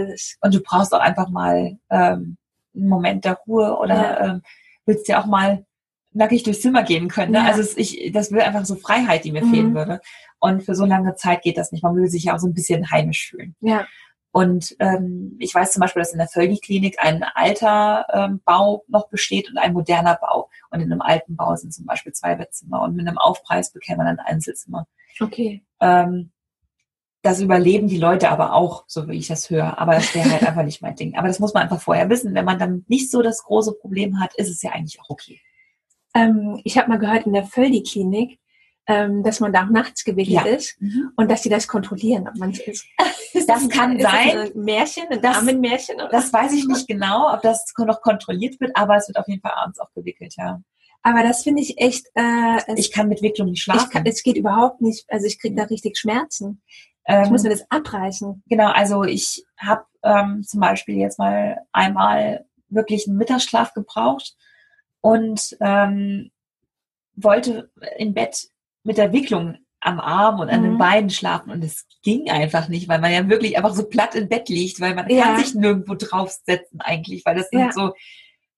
[0.41, 2.37] Und du brauchst auch einfach mal ähm,
[2.77, 4.21] einen Moment der Ruhe oder ja.
[4.27, 4.43] ähm,
[4.87, 5.65] willst ja auch mal
[6.15, 7.33] nackig durchs Zimmer gehen können.
[7.33, 7.39] Ne?
[7.39, 7.45] Ja.
[7.45, 9.51] Also es, ich, das will einfach so Freiheit, die mir mhm.
[9.51, 10.01] fehlen würde.
[10.39, 11.83] Und für so lange Zeit geht das nicht.
[11.83, 13.55] Man will sich ja auch so ein bisschen heimisch fühlen.
[13.61, 13.87] Ja.
[14.31, 19.09] Und ähm, ich weiß zum Beispiel, dass in der Völdi-Klinik ein alter ähm, Bau noch
[19.09, 20.51] besteht und ein moderner Bau.
[20.71, 23.99] Und in einem alten Bau sind zum Beispiel zwei Bettzimmer und mit einem Aufpreis bekäme
[23.99, 24.87] man ein Einzelzimmer.
[25.21, 25.63] Okay.
[25.81, 26.33] Ähm,
[27.23, 29.79] das überleben die Leute aber auch, so wie ich das höre.
[29.79, 31.17] Aber das wäre halt einfach nicht mein Ding.
[31.17, 32.35] Aber das muss man einfach vorher wissen.
[32.35, 35.41] Wenn man dann nicht so das große Problem hat, ist es ja eigentlich auch okay.
[36.15, 38.39] Ähm, ich habe mal gehört, in der Völdi-Klinik
[38.87, 40.45] ähm, dass man da auch nachts gewickelt ja.
[40.45, 41.13] ist mhm.
[41.17, 42.87] und dass sie das kontrollieren, ob man es ist.
[43.47, 44.31] Das kann sein.
[44.33, 45.97] Das ein Märchen, ein das, Armenmärchen?
[45.97, 46.09] Oder?
[46.09, 49.43] Das weiß ich nicht genau, ob das noch kontrolliert wird, aber es wird auf jeden
[49.43, 50.63] Fall abends auch gewickelt, ja.
[51.03, 52.07] Aber das finde ich echt.
[52.15, 53.91] Äh, es, ich kann mit Wicklung nicht schlafen.
[53.91, 55.05] Kann, es geht überhaupt nicht.
[55.09, 56.63] Also ich kriege da richtig Schmerzen.
[57.07, 58.45] Ähm, ich muss mir das abreißen.
[58.47, 64.37] Genau, also ich habe ähm, zum Beispiel jetzt mal einmal wirklich einen Mittagsschlaf gebraucht
[65.05, 66.31] und ähm,
[67.15, 68.49] wollte im Bett
[68.85, 70.65] mit der Wicklung am Arm und an mhm.
[70.65, 74.15] den Beinen schlafen und es ging einfach nicht, weil man ja wirklich einfach so platt
[74.15, 75.25] im Bett liegt, weil man ja.
[75.25, 77.73] kann sich nirgendwo draufsetzen eigentlich, weil das sind ja.
[77.73, 77.93] so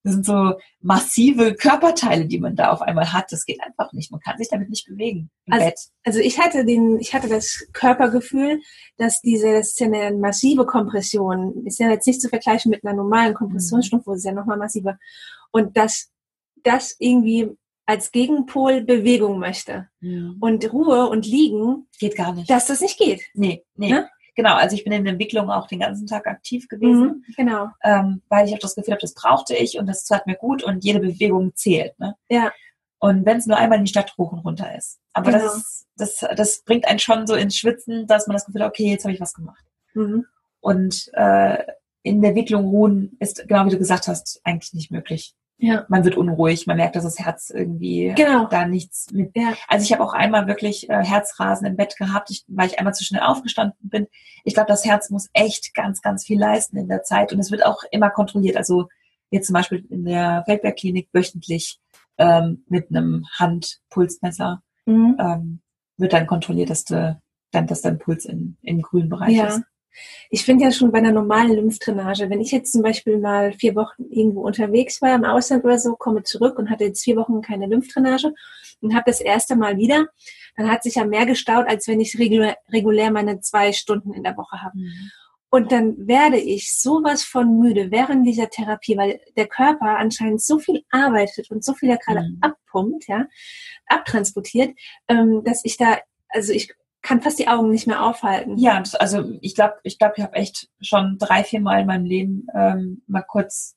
[0.04, 3.32] das sind so massive Körperteile, die man da auf einmal hat.
[3.32, 4.12] Das geht einfach nicht.
[4.12, 5.80] Man kann sich damit nicht bewegen im also, Bett.
[6.04, 8.60] Also ich hatte den, ich hatte das Körpergefühl,
[8.98, 12.84] dass diese, das ist ja eine massive Kompression, ist ja jetzt nicht zu vergleichen mit
[12.84, 14.16] einer normalen Kompressionsstufe, mhm.
[14.16, 14.96] ist ja nochmal massiver.
[15.50, 16.12] Und dass
[16.66, 19.88] das irgendwie als Gegenpol Bewegung möchte.
[20.00, 20.36] Mhm.
[20.40, 21.86] Und Ruhe und Liegen.
[21.98, 22.50] Geht gar nicht.
[22.50, 23.22] Dass das nicht geht.
[23.34, 23.92] Nee, nee.
[23.92, 24.08] Ne?
[24.34, 27.24] Genau, also ich bin in der Entwicklung auch den ganzen Tag aktiv gewesen.
[27.26, 27.68] Mhm, genau.
[27.82, 30.62] Ähm, weil ich auch das Gefühl habe, das brauchte ich und das tat mir gut
[30.62, 31.98] und jede Bewegung zählt.
[31.98, 32.16] Ne?
[32.28, 32.52] Ja.
[32.98, 34.98] Und wenn es nur einmal in die Stadt hoch und runter ist.
[35.14, 35.44] Aber genau.
[35.44, 38.68] das, ist, das, das bringt einen schon so ins Schwitzen, dass man das Gefühl hat,
[38.68, 39.64] okay, jetzt habe ich was gemacht.
[39.94, 40.26] Mhm.
[40.60, 41.64] Und äh,
[42.02, 45.34] in der Entwicklung ruhen ist, genau wie du gesagt hast, eigentlich nicht möglich.
[45.58, 45.86] Ja.
[45.88, 48.46] Man wird unruhig, man merkt, dass das Herz irgendwie genau.
[48.46, 49.30] da nichts mit.
[49.34, 49.54] Ja.
[49.68, 52.94] Also ich habe auch einmal wirklich äh, Herzrasen im Bett gehabt, ich, weil ich einmal
[52.94, 54.06] zu schnell aufgestanden bin.
[54.44, 57.50] Ich glaube, das Herz muss echt ganz, ganz viel leisten in der Zeit und es
[57.50, 58.56] wird auch immer kontrolliert.
[58.56, 58.88] Also
[59.30, 61.80] jetzt zum Beispiel in der Feldbergklinik wöchentlich
[62.18, 65.16] ähm, mit einem Handpulsmesser mhm.
[65.18, 65.60] ähm,
[65.96, 67.18] wird dann kontrolliert, dass du
[67.50, 69.46] dann, dass dein Puls in, im grünen Bereich ja.
[69.46, 69.62] ist.
[70.30, 73.74] Ich finde ja schon bei einer normalen Lymphdrainage, wenn ich jetzt zum Beispiel mal vier
[73.74, 77.40] Wochen irgendwo unterwegs war im Ausland oder so, komme zurück und hatte jetzt vier Wochen
[77.42, 78.32] keine Lymphdrainage
[78.80, 80.06] und habe das erste Mal wieder,
[80.56, 84.22] dann hat sich ja mehr gestaut, als wenn ich regulär, regulär meine zwei Stunden in
[84.22, 84.78] der Woche habe.
[84.78, 85.10] Mhm.
[85.48, 90.58] Und dann werde ich sowas von müde während dieser Therapie, weil der Körper anscheinend so
[90.58, 92.38] viel arbeitet und so viel ja gerade mhm.
[92.40, 93.26] abpumpt, ja,
[93.86, 94.76] abtransportiert,
[95.08, 96.74] ähm, dass ich da, also ich
[97.06, 98.58] kann fast die Augen nicht mehr aufhalten.
[98.58, 101.86] Ja, das, also ich glaube, ich glaube, ich habe echt schon drei, vier Mal in
[101.86, 103.76] meinem Leben ähm, mal kurz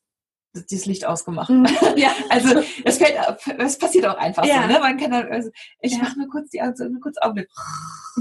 [0.71, 1.51] dieses Licht ausgemacht.
[1.51, 1.67] Mhm.
[1.95, 2.11] Ja.
[2.29, 3.19] also es fällt,
[3.59, 4.63] es passiert auch einfach ja.
[4.63, 4.67] so.
[4.67, 4.79] Ne?
[4.79, 5.99] Man kann dann, also, ich ja.
[5.99, 7.45] mache nur kurz die Augen, so, nur kurz Augen.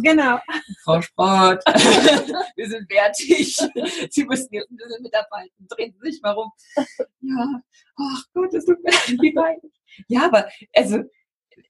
[0.03, 0.39] Genau.
[0.85, 1.65] Frau Sport,
[2.57, 3.57] wir sind fertig.
[4.11, 5.69] Sie müssen jetzt ein bisschen mitarbeiten.
[5.69, 6.53] Drehen Sie sich mal rum.
[6.77, 7.61] Ja,
[7.97, 9.61] ach Gott, das tut mir leid.
[10.09, 11.03] Ja, aber also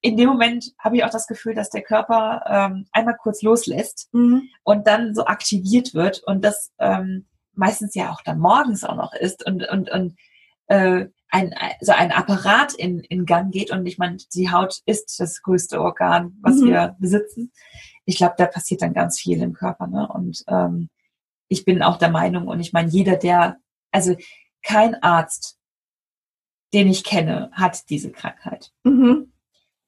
[0.01, 4.09] in dem Moment habe ich auch das Gefühl, dass der Körper ähm, einmal kurz loslässt
[4.12, 4.48] mhm.
[4.62, 9.12] und dann so aktiviert wird und das ähm, meistens ja auch dann morgens auch noch
[9.14, 10.16] ist und, und, und
[10.66, 15.18] äh, ein, so ein Apparat in, in Gang geht und ich meine, die Haut ist
[15.20, 16.68] das größte Organ, was mhm.
[16.68, 17.53] wir besitzen.
[18.05, 19.87] Ich glaube, da passiert dann ganz viel im Körper.
[19.87, 20.09] Ne?
[20.09, 20.88] Und ähm,
[21.48, 23.59] ich bin auch der Meinung, und ich meine, jeder, der,
[23.90, 24.16] also
[24.62, 25.59] kein Arzt,
[26.72, 28.72] den ich kenne, hat diese Krankheit.
[28.85, 29.33] Mhm.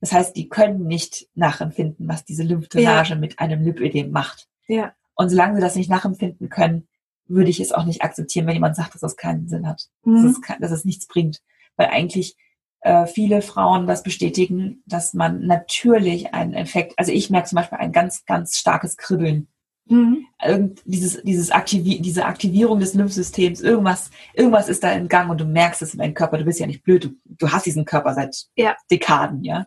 [0.01, 3.17] Das heißt, die können nicht nachempfinden, was diese Lymphdrainage ja.
[3.17, 4.49] mit einem Lipödem macht.
[4.67, 4.95] Ja.
[5.15, 6.89] Und solange sie das nicht nachempfinden können,
[7.27, 10.23] würde ich es auch nicht akzeptieren, wenn jemand sagt, dass das keinen Sinn hat, mhm.
[10.23, 11.41] dass, es, dass es nichts bringt.
[11.77, 12.37] Weil eigentlich
[12.81, 17.79] äh, viele Frauen das bestätigen, dass man natürlich einen Effekt, also ich merke zum Beispiel
[17.79, 19.49] ein ganz, ganz starkes Kribbeln.
[19.91, 20.25] Mhm.
[20.43, 25.41] Irgend, dieses, dieses Aktivi diese Aktivierung des Lymphsystems, irgendwas, irgendwas ist da in Gang und
[25.41, 27.85] du merkst es in deinem Körper, du bist ja nicht blöd, du, du hast diesen
[27.85, 28.77] Körper seit ja.
[28.91, 29.67] Dekaden, ja.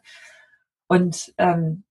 [0.88, 1.84] Und ähm,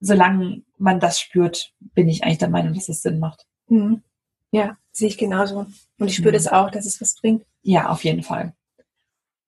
[0.00, 3.46] solange man das spürt, bin ich eigentlich der Meinung, dass es Sinn macht.
[3.68, 4.02] Mhm.
[4.50, 5.66] Ja, sehe ich genauso.
[5.98, 6.36] Und ich spüre mhm.
[6.36, 7.44] das auch, dass es was bringt.
[7.62, 8.54] Ja, auf jeden Fall.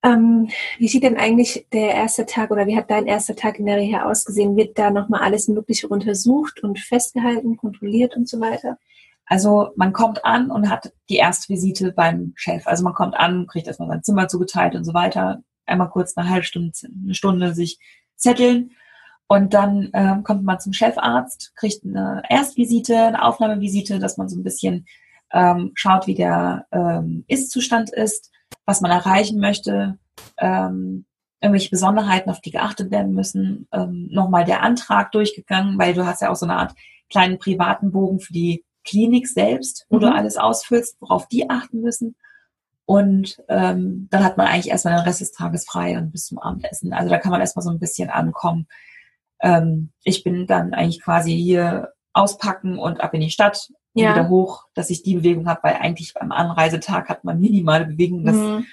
[0.03, 3.67] Ähm, wie sieht denn eigentlich der erste Tag oder wie hat dein erster Tag in
[3.67, 4.57] der Reha ausgesehen?
[4.57, 8.79] Wird da nochmal alles Mögliche untersucht und festgehalten, kontrolliert und so weiter?
[9.27, 12.67] Also man kommt an und hat die erste Visite beim Chef.
[12.67, 16.29] Also man kommt an, kriegt erstmal sein Zimmer zugeteilt und so weiter einmal kurz eine
[16.29, 17.79] halbe Stunde, eine Stunde sich
[18.17, 18.73] zetteln.
[19.29, 24.37] Und dann ähm, kommt man zum Chefarzt, kriegt eine Erstvisite, eine Aufnahmevisite, dass man so
[24.37, 24.87] ein bisschen
[25.33, 28.33] ähm, schaut, wie der ähm, Ist-Zustand ist,
[28.67, 29.99] was man erreichen möchte,
[30.39, 31.07] ähm,
[31.41, 36.21] irgendwelche Besonderheiten, auf die geachtet werden müssen, ähm, nochmal der Antrag durchgegangen, weil du hast
[36.21, 36.75] ja auch so eine Art
[37.09, 40.01] kleinen privaten Bogen für die Klinik selbst, wo mhm.
[40.01, 42.17] du alles ausfüllst, worauf die achten müssen.
[42.85, 46.39] Und ähm, dann hat man eigentlich erstmal den Rest des Tages frei und bis zum
[46.39, 46.93] Abendessen.
[46.93, 48.67] Also da kann man erstmal so ein bisschen ankommen.
[49.41, 54.13] Ähm, ich bin dann eigentlich quasi hier auspacken und ab in die Stadt ja.
[54.13, 58.25] wieder hoch, dass ich die Bewegung habe, weil eigentlich beim Anreisetag hat man minimale Bewegung.
[58.25, 58.67] Das mhm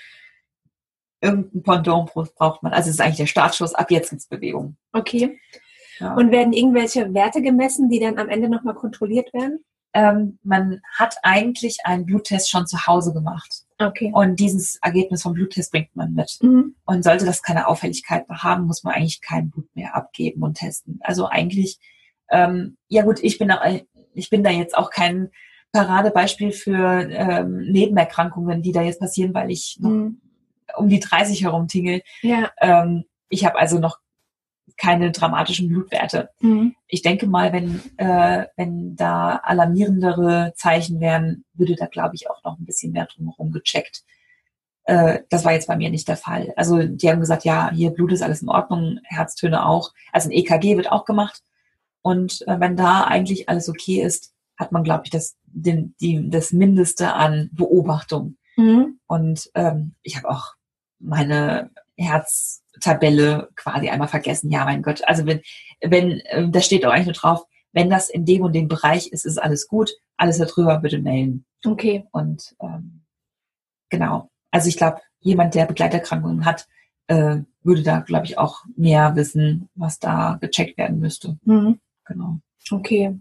[1.21, 2.73] irgendein Pendant braucht man.
[2.73, 4.77] Also es ist eigentlich der Startschuss, ab jetzt gibt's Bewegung.
[4.93, 5.39] Okay.
[5.99, 6.13] Ja.
[6.13, 9.63] Und werden irgendwelche Werte gemessen, die dann am Ende nochmal kontrolliert werden?
[9.93, 13.63] Ähm, man hat eigentlich einen Bluttest schon zu Hause gemacht.
[13.79, 14.11] Okay.
[14.13, 16.37] Und dieses Ergebnis vom Bluttest bringt man mit.
[16.41, 16.75] Mhm.
[16.85, 20.55] Und sollte das keine Auffälligkeit mehr haben, muss man eigentlich kein Blut mehr abgeben und
[20.55, 20.99] testen.
[21.01, 21.79] Also eigentlich,
[22.29, 23.49] ähm, ja gut, ich bin
[24.17, 25.29] ich bin da jetzt auch kein
[25.71, 30.21] Paradebeispiel für ähm, Nebenerkrankungen, die da jetzt passieren, weil ich noch mhm
[30.75, 32.01] um die 30 herum tingel.
[32.21, 32.51] Ja.
[32.59, 33.99] Ähm, ich habe also noch
[34.75, 36.29] keine dramatischen Blutwerte.
[36.39, 36.75] Mhm.
[36.87, 42.43] Ich denke mal, wenn, äh, wenn da alarmierendere Zeichen wären, würde da, glaube ich, auch
[42.43, 44.03] noch ein bisschen mehr drumherum gecheckt.
[44.83, 46.53] Äh, das war jetzt bei mir nicht der Fall.
[46.57, 49.93] Also die haben gesagt, ja, hier Blut ist alles in Ordnung, Herztöne auch.
[50.11, 51.41] Also ein EKG wird auch gemacht.
[52.07, 56.29] Und äh, wenn da eigentlich alles okay ist, hat man, glaube ich, das, den, die,
[56.29, 58.37] das Mindeste an Beobachtung.
[58.55, 58.97] Mhm.
[59.07, 60.53] Und ähm, ich habe auch
[60.99, 64.49] meine Herztabelle quasi einmal vergessen.
[64.49, 65.05] Ja, mein Gott.
[65.05, 65.41] Also wenn,
[65.81, 69.07] wenn, äh, da steht auch eigentlich nur drauf, wenn das in dem und dem Bereich
[69.07, 69.91] ist, ist alles gut.
[70.15, 71.45] Alles darüber bitte melden.
[71.65, 72.05] Okay.
[72.13, 73.03] Und ähm,
[73.89, 74.29] genau.
[74.51, 76.69] Also ich glaube, jemand, der Begleiterkrankungen hat,
[77.07, 81.37] äh, würde da, glaube ich, auch mehr wissen, was da gecheckt werden müsste.
[81.43, 81.81] Mhm.
[82.07, 82.39] Genau.
[82.71, 83.19] Okay.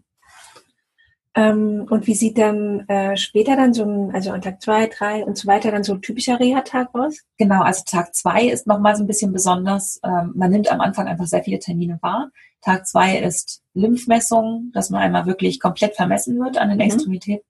[1.37, 5.23] Ähm, und wie sieht dann äh, später dann so ein, also an Tag zwei, drei
[5.23, 7.19] und so weiter dann so ein typischer Reha-Tag aus?
[7.37, 10.01] Genau, also Tag zwei ist nochmal so ein bisschen besonders.
[10.03, 12.31] Ähm, man nimmt am Anfang einfach sehr viele Termine wahr.
[12.63, 16.85] Tag zwei ist Lymphmessung, dass man einmal wirklich komplett vermessen wird an den mhm.
[16.85, 17.45] Extremitäten,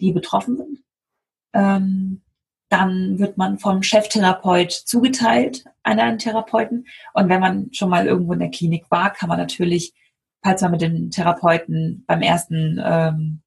[0.00, 0.78] die betroffen sind.
[1.52, 2.22] Ähm,
[2.70, 6.86] dann wird man vom Cheftherapeut zugeteilt an einen Therapeuten.
[7.12, 9.92] Und wenn man schon mal irgendwo in der Klinik war, kann man natürlich
[10.42, 13.42] falls man mit dem Therapeuten beim ersten ähm,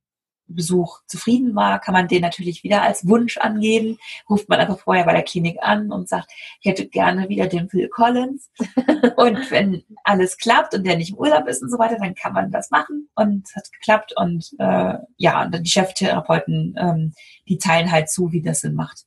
[0.50, 3.98] Besuch zufrieden war, kann man den natürlich wieder als Wunsch angeben.
[4.30, 7.70] Ruft man einfach vorher bei der Klinik an und sagt, ich hätte gerne wieder den
[7.70, 8.50] Phil Collins.
[9.16, 12.34] und wenn alles klappt und der nicht im Urlaub ist und so weiter, dann kann
[12.34, 14.14] man das machen und es hat geklappt.
[14.18, 17.14] Und äh, ja, und die Cheftherapeuten, ähm,
[17.48, 19.06] die teilen halt zu, wie das Sinn macht.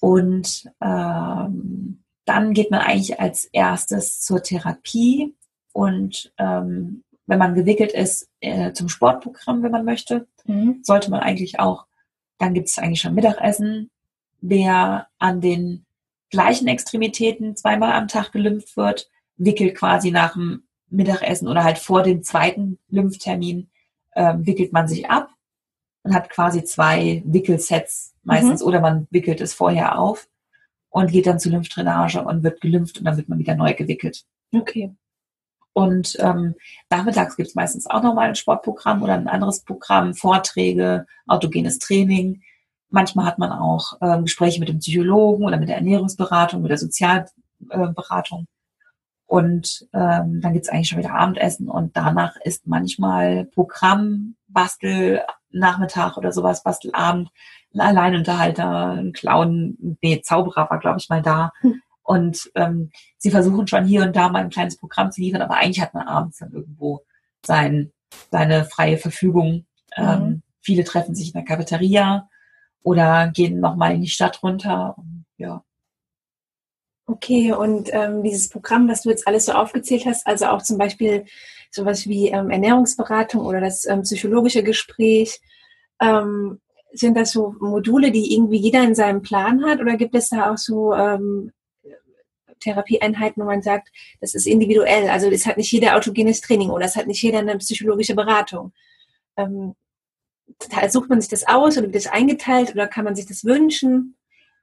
[0.00, 5.34] Und ähm, dann geht man eigentlich als erstes zur Therapie
[5.72, 10.80] und ähm, wenn man gewickelt ist, äh, zum Sportprogramm, wenn man möchte, mhm.
[10.82, 11.86] sollte man eigentlich auch,
[12.38, 13.90] dann gibt es eigentlich schon Mittagessen.
[14.40, 15.84] Wer an den
[16.30, 22.02] gleichen Extremitäten zweimal am Tag gelympht wird, wickelt quasi nach dem Mittagessen oder halt vor
[22.02, 23.70] dem zweiten Lymphtermin,
[24.12, 25.30] äh, wickelt man sich ab
[26.02, 28.66] und hat quasi zwei Wickelsets meistens mhm.
[28.66, 30.28] oder man wickelt es vorher auf
[30.88, 34.24] und geht dann zur Lymphdrainage und wird gelympht und dann wird man wieder neu gewickelt.
[34.52, 34.92] Okay.
[35.72, 36.54] Und ähm,
[36.90, 42.42] nachmittags gibt es meistens auch nochmal ein Sportprogramm oder ein anderes Programm, Vorträge, autogenes Training.
[42.90, 46.78] Manchmal hat man auch ähm, Gespräche mit dem Psychologen oder mit der Ernährungsberatung, mit der
[46.78, 48.46] Sozialberatung.
[49.26, 56.16] Und ähm, dann gibt's eigentlich schon wieder Abendessen und danach ist manchmal Programm, Bastel, Nachmittag
[56.16, 57.30] oder sowas, Bastelabend,
[57.72, 61.52] ein Alleinunterhalter, ein Clown, nee, Zauberer war, glaube ich, mal da.
[62.02, 65.56] Und ähm, sie versuchen schon hier und da mal ein kleines Programm zu liefern, aber
[65.56, 67.04] eigentlich hat man abends dann irgendwo
[67.44, 67.92] sein,
[68.30, 69.66] seine freie Verfügung.
[69.96, 70.42] Ähm, mhm.
[70.60, 72.28] Viele treffen sich in der Cafeteria
[72.82, 74.94] oder gehen nochmal in die Stadt runter.
[74.96, 75.64] Und, ja.
[77.06, 80.78] Okay, und ähm, dieses Programm, das du jetzt alles so aufgezählt hast, also auch zum
[80.78, 81.24] Beispiel
[81.70, 85.40] sowas wie ähm, Ernährungsberatung oder das ähm, psychologische Gespräch,
[86.00, 86.60] ähm,
[86.92, 90.52] sind das so Module, die irgendwie jeder in seinem Plan hat oder gibt es da
[90.52, 91.52] auch so ähm,
[92.60, 93.88] Therapieeinheiten, wo man sagt,
[94.20, 95.08] das ist individuell.
[95.08, 98.72] Also es hat nicht jeder autogenes Training oder es hat nicht jeder eine psychologische Beratung.
[99.36, 99.74] Ähm,
[100.88, 104.16] sucht man sich das aus oder wird das eingeteilt oder kann man sich das wünschen?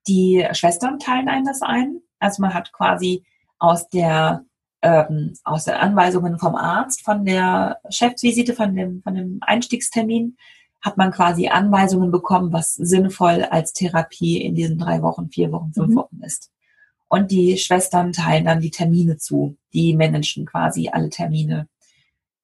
[0.07, 2.01] Die Schwestern teilen einem das ein.
[2.19, 3.23] Also man hat quasi
[3.59, 4.45] aus der
[4.81, 10.37] ähm, aus den Anweisungen vom Arzt, von der Chefsvisite, von dem, von dem Einstiegstermin,
[10.81, 15.73] hat man quasi Anweisungen bekommen, was sinnvoll als Therapie in diesen drei Wochen, vier Wochen,
[15.73, 15.95] fünf mhm.
[15.95, 16.51] Wochen ist.
[17.09, 19.57] Und die Schwestern teilen dann die Termine zu.
[19.73, 21.67] Die managen quasi alle Termine.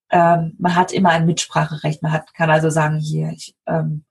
[0.09, 2.01] Ähm, man hat immer ein Mitspracherecht.
[2.01, 4.05] Man hat, kann also sagen, hier, ich ähm,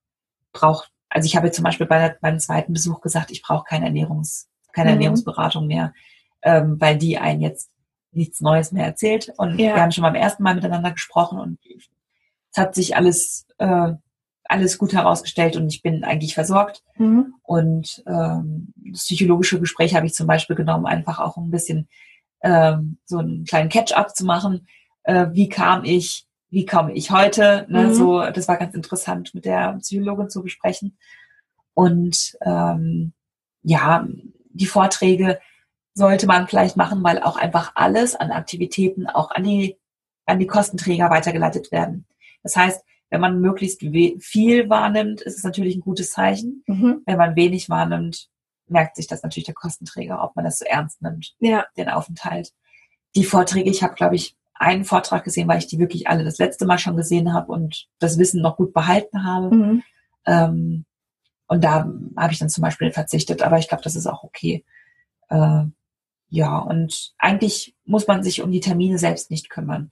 [0.52, 4.48] brauche, also ich habe zum Beispiel bei, beim zweiten Besuch gesagt, ich brauche keine Ernährungs,
[4.72, 4.96] keine mhm.
[4.96, 5.94] Ernährungsberatung mehr,
[6.42, 7.70] ähm, weil die einen jetzt
[8.10, 9.32] nichts Neues mehr erzählt.
[9.36, 9.74] Und ja.
[9.74, 11.58] wir haben schon beim ersten Mal miteinander gesprochen und
[12.50, 13.92] es hat sich alles, äh,
[14.52, 16.82] alles gut herausgestellt und ich bin eigentlich versorgt.
[16.98, 17.34] Mhm.
[17.42, 21.88] Und ähm, das psychologische Gespräch habe ich zum Beispiel genommen, einfach auch ein bisschen
[22.42, 24.66] ähm, so einen kleinen Catch-up zu machen.
[25.04, 27.66] Äh, wie kam ich, wie komme ich heute?
[27.68, 27.88] Ne?
[27.88, 27.94] Mhm.
[27.94, 30.98] So, das war ganz interessant, mit der Psychologin zu besprechen.
[31.72, 33.14] Und ähm,
[33.62, 34.06] ja,
[34.50, 35.40] die Vorträge
[35.94, 39.78] sollte man vielleicht machen, weil auch einfach alles an Aktivitäten auch an die,
[40.26, 42.06] an die Kostenträger weitergeleitet werden.
[42.42, 46.64] Das heißt, wenn man möglichst viel wahrnimmt, ist es natürlich ein gutes Zeichen.
[46.66, 47.02] Mhm.
[47.04, 48.30] Wenn man wenig wahrnimmt,
[48.68, 51.66] merkt sich das natürlich der Kostenträger, ob man das so ernst nimmt, ja.
[51.76, 52.54] den Aufenthalt.
[53.14, 56.38] Die Vorträge, ich habe, glaube ich, einen Vortrag gesehen, weil ich die wirklich alle das
[56.38, 59.54] letzte Mal schon gesehen habe und das Wissen noch gut behalten habe.
[59.54, 59.82] Mhm.
[60.24, 60.84] Ähm,
[61.48, 64.64] und da habe ich dann zum Beispiel verzichtet, aber ich glaube, das ist auch okay.
[65.28, 65.64] Äh,
[66.30, 69.90] ja, und eigentlich muss man sich um die Termine selbst nicht kümmern.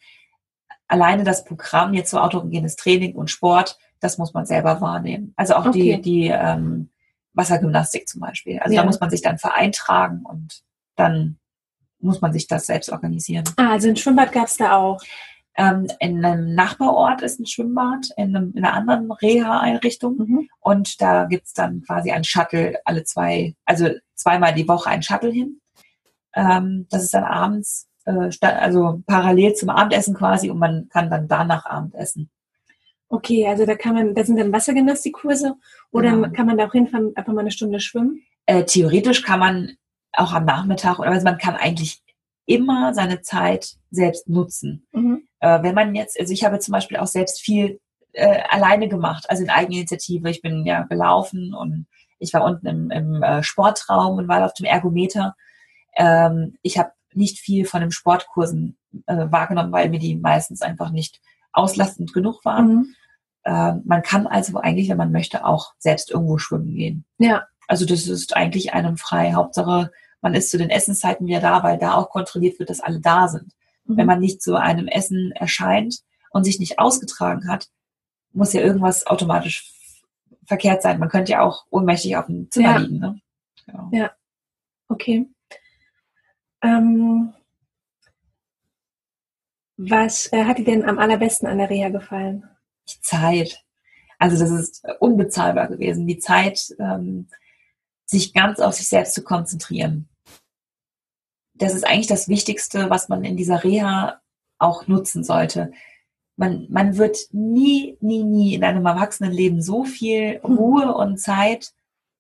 [0.91, 5.32] Alleine das Programm jetzt so autogenes Training und Sport, das muss man selber wahrnehmen.
[5.36, 5.97] Also auch okay.
[5.97, 6.91] die, die ähm,
[7.32, 8.59] Wassergymnastik zum Beispiel.
[8.59, 8.82] Also ja.
[8.82, 10.62] da muss man sich dann vereintragen und
[10.97, 11.38] dann
[12.01, 13.45] muss man sich das selbst organisieren.
[13.57, 15.01] Ah, also ein Schwimmbad gab es da auch.
[15.57, 20.16] Ähm, in einem Nachbarort ist ein Schwimmbad, in, einem, in einer anderen Reha-Einrichtung.
[20.16, 20.49] Mhm.
[20.59, 25.30] Und da gibt's dann quasi ein Shuttle alle zwei, also zweimal die Woche ein Shuttle
[25.30, 25.61] hin.
[26.34, 31.29] Ähm, das ist dann abends, äh, also parallel zum Abendessen quasi und man kann dann
[31.29, 32.31] danach Abendessen.
[33.09, 35.55] Okay, also da kann man, da sind dann Wassergymnastikkurse
[35.91, 36.31] oder genau.
[36.31, 38.23] kann man da auch hinfahren, einfach mal eine Stunde schwimmen?
[38.47, 39.73] Äh, theoretisch kann man
[40.13, 42.03] auch am Nachmittag oder also man kann eigentlich
[42.47, 44.87] immer seine Zeit selbst nutzen.
[44.93, 45.23] Mhm.
[45.41, 47.81] Äh, wenn man jetzt, also ich habe zum Beispiel auch selbst viel
[48.13, 50.31] äh, alleine gemacht, also in Eigeninitiative.
[50.31, 51.87] Ich bin ja gelaufen und
[52.19, 55.35] ich war unten im, im äh, Sportraum und war auf dem Ergometer
[55.97, 60.91] ähm, ich habe nicht viel von den Sportkursen äh, wahrgenommen, weil mir die meistens einfach
[60.91, 61.21] nicht
[61.53, 62.75] auslastend genug waren.
[62.75, 62.95] Mhm.
[63.45, 67.05] Äh, man kann also eigentlich, wenn man möchte, auch selbst irgendwo schwimmen gehen.
[67.19, 67.47] Ja.
[67.67, 69.33] Also das ist eigentlich einem frei.
[69.33, 69.91] Hauptsache,
[70.21, 73.29] man ist zu den Essenszeiten wieder da, weil da auch kontrolliert wird, dass alle da
[73.29, 73.53] sind.
[73.85, 73.97] Mhm.
[73.97, 76.01] Wenn man nicht zu einem Essen erscheint
[76.31, 77.69] und sich nicht ausgetragen hat,
[78.33, 79.73] muss ja irgendwas automatisch
[80.45, 80.99] verkehrt sein.
[80.99, 82.77] Man könnte ja auch ohnmächtig auf dem Zimmer ja.
[82.79, 82.99] liegen.
[82.99, 83.21] Ne?
[83.67, 83.89] Genau.
[83.93, 84.11] Ja.
[84.89, 85.29] Okay.
[86.63, 87.33] Ähm,
[89.77, 92.49] was äh, hat dir denn am allerbesten an der Reha gefallen?
[92.89, 93.65] Die Zeit.
[94.19, 96.07] Also das ist unbezahlbar gewesen.
[96.07, 97.29] Die Zeit, ähm,
[98.11, 100.09] sich ganz auf sich selbst zu konzentrieren.
[101.55, 104.21] Das ist eigentlich das Wichtigste, was man in dieser Reha
[104.59, 105.73] auch nutzen sollte.
[106.37, 110.57] Man, man wird nie, nie, nie in einem Erwachsenenleben so viel hm.
[110.57, 111.73] Ruhe und Zeit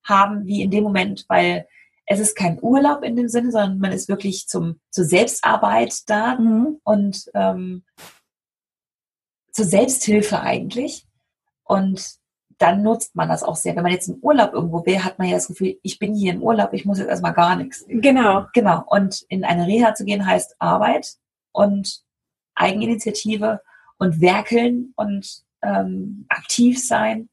[0.04, 1.66] haben wie in dem Moment, weil
[2.10, 6.34] es ist kein Urlaub in dem Sinne, sondern man ist wirklich zum, zur Selbstarbeit da
[6.34, 6.80] mhm.
[6.82, 7.84] und ähm,
[9.52, 11.06] zur Selbsthilfe eigentlich.
[11.62, 12.16] Und
[12.58, 13.76] dann nutzt man das auch sehr.
[13.76, 16.32] Wenn man jetzt im Urlaub irgendwo wäre, hat man ja das Gefühl, ich bin hier
[16.32, 17.84] im Urlaub, ich muss jetzt erstmal gar nichts.
[17.86, 18.46] Genau.
[18.54, 18.82] Genau.
[18.88, 21.14] Und in eine Reha zu gehen heißt Arbeit
[21.52, 22.02] und
[22.56, 23.60] Eigeninitiative
[23.98, 27.28] und werkeln und ähm, aktiv sein.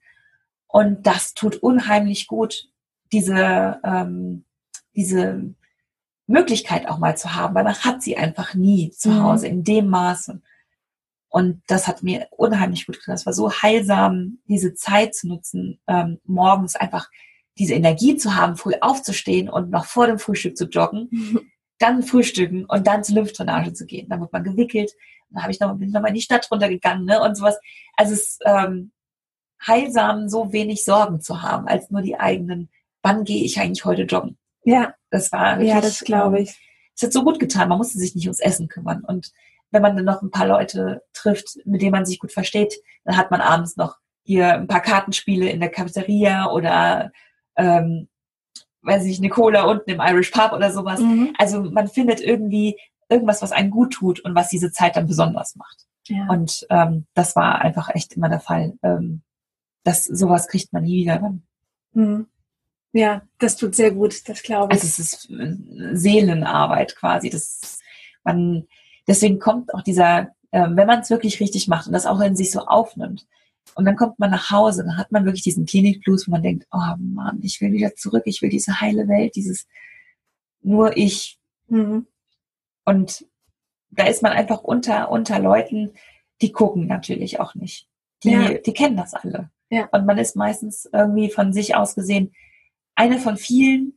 [0.67, 2.69] Und das tut unheimlich gut,
[3.11, 4.43] diese ähm,
[4.97, 5.55] diese
[6.25, 9.23] Möglichkeit auch mal zu haben, weil man hat sie einfach nie zu mhm.
[9.23, 10.41] Hause in dem Maße.
[11.29, 13.15] Und das hat mir unheimlich gut getan.
[13.15, 17.09] Es war so heilsam, diese Zeit zu nutzen, ähm, morgens einfach
[17.57, 21.41] diese Energie zu haben, früh aufzustehen und noch vor dem Frühstück zu joggen, mhm.
[21.79, 24.09] dann frühstücken und dann zur Lymphdrainage zu gehen.
[24.09, 24.93] Dann wird man gewickelt.
[25.29, 27.57] Dann habe ich noch, bin noch mal in die Stadt runtergegangen ne, und sowas.
[27.95, 28.91] Also es ist ähm,
[29.65, 32.69] heilsam, so wenig Sorgen zu haben, als nur die eigenen,
[33.01, 34.37] wann gehe ich eigentlich heute joggen?
[34.67, 36.59] Ja, das war wirklich, ja, das glaube ich.
[36.93, 37.69] Es hat so gut getan.
[37.69, 39.01] Man musste sich nicht ums Essen kümmern.
[39.05, 39.31] Und
[39.71, 42.73] wenn man dann noch ein paar Leute trifft, mit denen man sich gut versteht,
[43.05, 47.13] dann hat man abends noch hier ein paar Kartenspiele in der Cafeteria oder
[47.55, 48.09] ähm,
[48.81, 50.99] weiß ich, eine Cola unten im Irish Pub oder sowas.
[50.99, 51.33] Mhm.
[51.37, 55.55] Also man findet irgendwie irgendwas, was einen gut tut und was diese Zeit dann besonders
[55.55, 55.85] macht.
[56.07, 56.27] Ja.
[56.27, 58.73] Und ähm, das war einfach echt immer der Fall.
[58.83, 59.21] Ähm,
[59.85, 61.33] das sowas kriegt man nie wieder.
[61.93, 62.27] Mhm.
[62.93, 64.81] Ja, das tut sehr gut, das glaube ich.
[64.81, 65.55] Also es ist äh,
[65.95, 67.29] Seelenarbeit quasi.
[67.29, 67.79] Das
[68.27, 68.67] man,
[69.07, 72.35] deswegen kommt auch dieser, äh, wenn man es wirklich richtig macht und das auch in
[72.35, 73.25] sich so aufnimmt.
[73.75, 76.67] Und dann kommt man nach Hause, dann hat man wirklich diesen Klinikblues, wo man denkt,
[76.71, 79.67] oh Mann, ich will wieder zurück, ich will diese heile Welt, dieses
[80.61, 81.37] nur ich.
[81.67, 82.07] Mhm.
[82.85, 83.25] Und
[83.91, 85.91] da ist man einfach unter, unter Leuten,
[86.41, 87.87] die gucken natürlich auch nicht.
[88.23, 88.53] Die, ja.
[88.53, 89.51] die kennen das alle.
[89.69, 89.87] Ja.
[89.91, 92.33] Und man ist meistens irgendwie von sich aus gesehen
[92.97, 93.93] eine von vielen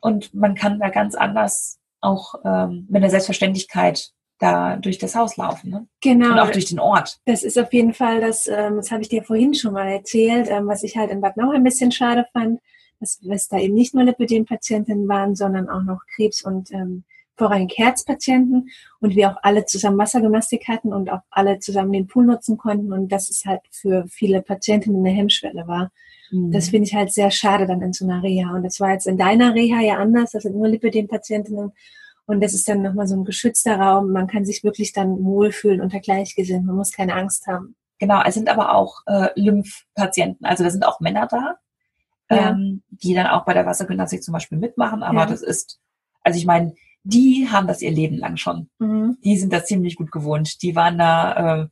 [0.00, 5.36] und man kann da ganz anders auch ähm, mit der Selbstverständlichkeit da durch das Haus
[5.36, 5.70] laufen.
[5.70, 5.88] Ne?
[6.02, 6.32] Genau.
[6.32, 7.18] Und auch durch den Ort.
[7.24, 10.48] Das ist auf jeden Fall das, ähm, das habe ich dir vorhin schon mal erzählt,
[10.50, 12.60] ähm, was ich halt in Bad Nauheim ein bisschen schade fand,
[13.00, 17.04] dass, dass da eben nicht nur Lipidem-Patientinnen waren, sondern auch noch Krebs- und ähm,
[17.36, 18.70] vorrangig Herzpatienten
[19.00, 22.92] und wir auch alle zusammen Wassergymnastik hatten und auch alle zusammen den Pool nutzen konnten
[22.92, 25.90] und dass es halt für viele Patientinnen eine Hemmschwelle war.
[26.30, 26.52] Mhm.
[26.52, 28.54] Das finde ich halt sehr schade dann in so einer Reha.
[28.54, 30.32] Und das war jetzt in deiner Reha ja anders.
[30.32, 31.72] Das sind nur Lipidem-Patientinnen.
[32.26, 34.10] Und das ist dann nochmal so ein geschützter Raum.
[34.10, 36.66] Man kann sich wirklich dann wohlfühlen unter Gleichgesinnten.
[36.66, 37.76] Man muss keine Angst haben.
[37.98, 40.44] Genau, es sind aber auch äh, Lymphpatienten.
[40.44, 41.56] Also da sind auch Männer da,
[42.30, 42.50] ja.
[42.50, 45.02] ähm, die dann auch bei der Wassergymnastik zum Beispiel mitmachen.
[45.02, 45.26] Aber ja.
[45.26, 45.80] das ist,
[46.22, 46.74] also ich meine,
[47.04, 48.68] die haben das ihr Leben lang schon.
[48.80, 49.16] Mhm.
[49.24, 50.62] Die sind das ziemlich gut gewohnt.
[50.62, 51.68] Die waren da äh,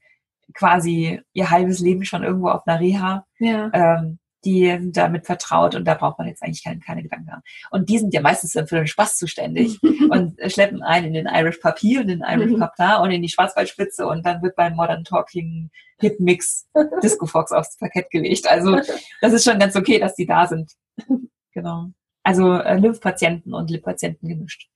[0.54, 3.26] quasi ihr halbes Leben schon irgendwo auf einer Reha.
[3.40, 3.70] Ja.
[3.72, 7.42] Ähm, die sind damit vertraut und da braucht man jetzt eigentlich keine, keine Gedanken haben.
[7.70, 9.80] Und die sind ja meistens für den Spaß zuständig
[10.10, 12.60] und schleppen einen in den Irish Papier und den Irish mhm.
[12.60, 16.68] Pub da und in die Schwarzwaldspitze und dann wird beim Modern Talking Hit Mix
[17.02, 18.48] Disco Fox aufs Parkett gelegt.
[18.48, 18.80] Also
[19.20, 20.72] das ist schon ganz okay, dass die da sind.
[21.56, 21.90] Genau.
[22.24, 24.68] Also äh, Lymphpatienten und Lipppatienten gemischt.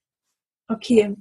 [0.69, 1.13] Okay.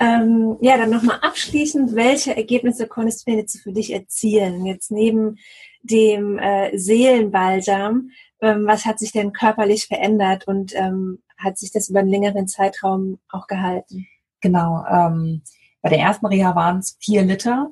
[0.00, 4.66] Ähm, ja, dann nochmal abschließend, welche Ergebnisse konntest du jetzt für dich erzielen?
[4.66, 5.38] Jetzt neben
[5.82, 8.10] dem äh, Seelenbalsam,
[8.40, 12.48] ähm, was hat sich denn körperlich verändert und ähm, hat sich das über einen längeren
[12.48, 14.06] Zeitraum auch gehalten?
[14.40, 14.84] Genau.
[14.88, 15.42] Ähm,
[15.80, 17.70] bei der ersten Reha waren es vier Liter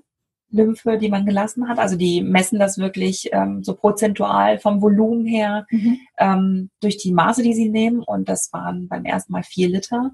[0.50, 1.78] Lymphe, die man gelassen hat.
[1.78, 5.98] Also die messen das wirklich ähm, so prozentual vom Volumen her mhm.
[6.18, 8.02] ähm, durch die Maße, die sie nehmen.
[8.02, 10.10] Und das waren beim ersten Mal vier Liter.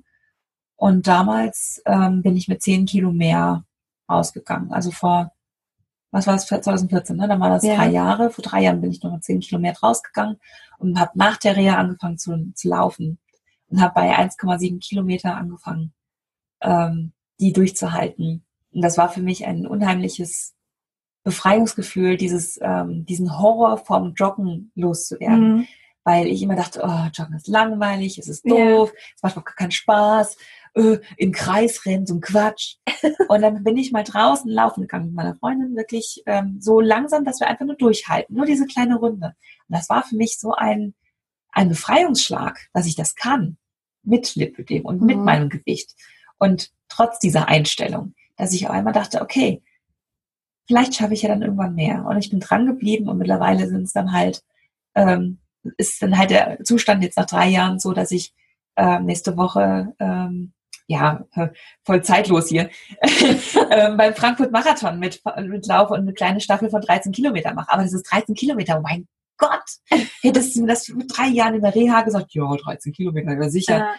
[0.76, 3.64] Und damals ähm, bin ich mit zehn Kilo mehr
[4.06, 4.72] ausgegangen.
[4.72, 5.32] Also vor,
[6.10, 7.28] was war das, 2014, ne?
[7.28, 7.76] Dann war das ja.
[7.76, 8.30] drei Jahre.
[8.30, 10.38] Vor drei Jahren bin ich noch mit zehn Kilo mehr rausgegangen
[10.78, 13.18] und habe nach der Reha angefangen zu, zu laufen
[13.68, 15.92] und habe bei 1,7 Kilometer angefangen,
[16.62, 18.44] ähm, die durchzuhalten.
[18.72, 20.54] Und das war für mich ein unheimliches
[21.24, 25.56] Befreiungsgefühl, dieses, ähm, diesen Horror vom Joggen loszuwerden.
[25.56, 25.66] Mhm.
[26.04, 29.00] Weil ich immer dachte, oh, Joggen ist langweilig, es ist doof, ja.
[29.16, 30.36] es macht auch keinen Spaß
[30.76, 32.76] äh, im Kreis rennen, so ein Quatsch.
[33.28, 37.24] Und dann bin ich mal draußen laufen gegangen mit meiner Freundin, wirklich ähm, so langsam,
[37.24, 39.34] dass wir einfach nur durchhalten, nur diese kleine Runde.
[39.68, 40.94] Und das war für mich so ein,
[41.50, 43.56] ein Befreiungsschlag, dass ich das kann,
[44.02, 45.06] mit Lipödem und mhm.
[45.06, 45.94] mit meinem Gewicht.
[46.38, 49.62] Und trotz dieser Einstellung, dass ich auch einmal dachte, okay,
[50.66, 52.04] vielleicht schaffe ich ja dann irgendwann mehr.
[52.04, 54.42] Und ich bin dran geblieben und mittlerweile sind es dann halt,
[54.94, 55.38] ähm,
[55.78, 58.34] ist dann halt der Zustand jetzt nach drei Jahren so, dass ich
[58.76, 60.52] äh, nächste Woche ähm,
[60.86, 61.24] ja,
[61.84, 62.70] voll zeitlos hier,
[63.70, 67.72] ähm, beim Frankfurt Marathon mit, mit Lauf und eine kleine Staffel von 13 Kilometer mache.
[67.72, 69.64] Aber das ist 13 Kilometer, oh mein Gott!
[70.22, 73.78] Hättest du das mit drei Jahren in der Reha gesagt, ja, 13 Kilometer, sicher.
[73.78, 73.94] Ja.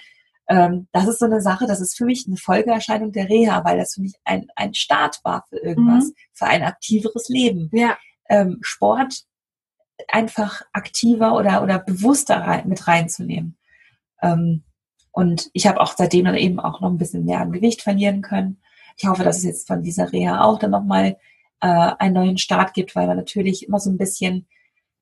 [0.49, 3.77] Ähm, das ist so eine Sache, das ist für mich eine Folgeerscheinung der Reha, weil
[3.77, 6.13] das für mich ein, ein Start war für irgendwas, mhm.
[6.33, 7.69] für ein aktiveres Leben.
[7.73, 7.97] Ja.
[8.29, 9.23] Ähm, Sport
[10.07, 13.57] einfach aktiver oder, oder bewusster rein, mit reinzunehmen.
[14.21, 14.63] Ähm,
[15.18, 18.22] und ich habe auch seitdem dann eben auch noch ein bisschen mehr an Gewicht verlieren
[18.22, 18.61] können.
[18.97, 21.18] Ich hoffe, dass es jetzt von dieser Reha auch dann nochmal
[21.59, 24.45] äh, einen neuen Start gibt, weil man natürlich immer so ein bisschen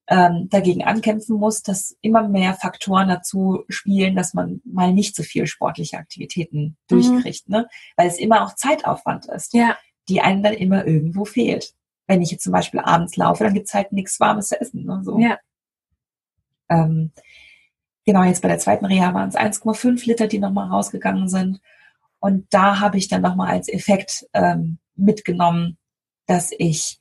[0.07, 5.23] ähm, dagegen ankämpfen muss, dass immer mehr Faktoren dazu spielen, dass man mal nicht so
[5.23, 6.75] viel sportliche Aktivitäten mhm.
[6.87, 7.67] durchkriegt, ne?
[7.97, 9.75] weil es immer auch Zeitaufwand ist, ja.
[10.07, 11.73] die einem dann immer irgendwo fehlt.
[12.07, 14.85] Wenn ich jetzt zum Beispiel abends laufe, dann gibt's halt nichts Warmes zu essen.
[14.85, 15.01] Ne?
[15.03, 15.19] So.
[15.19, 15.39] Ja.
[16.69, 17.11] Ähm,
[18.05, 21.59] Genau, jetzt bei der zweiten Reha waren es 1,5 Liter, die nochmal rausgegangen sind.
[22.19, 25.77] Und da habe ich dann nochmal als Effekt ähm, mitgenommen,
[26.27, 26.99] dass ich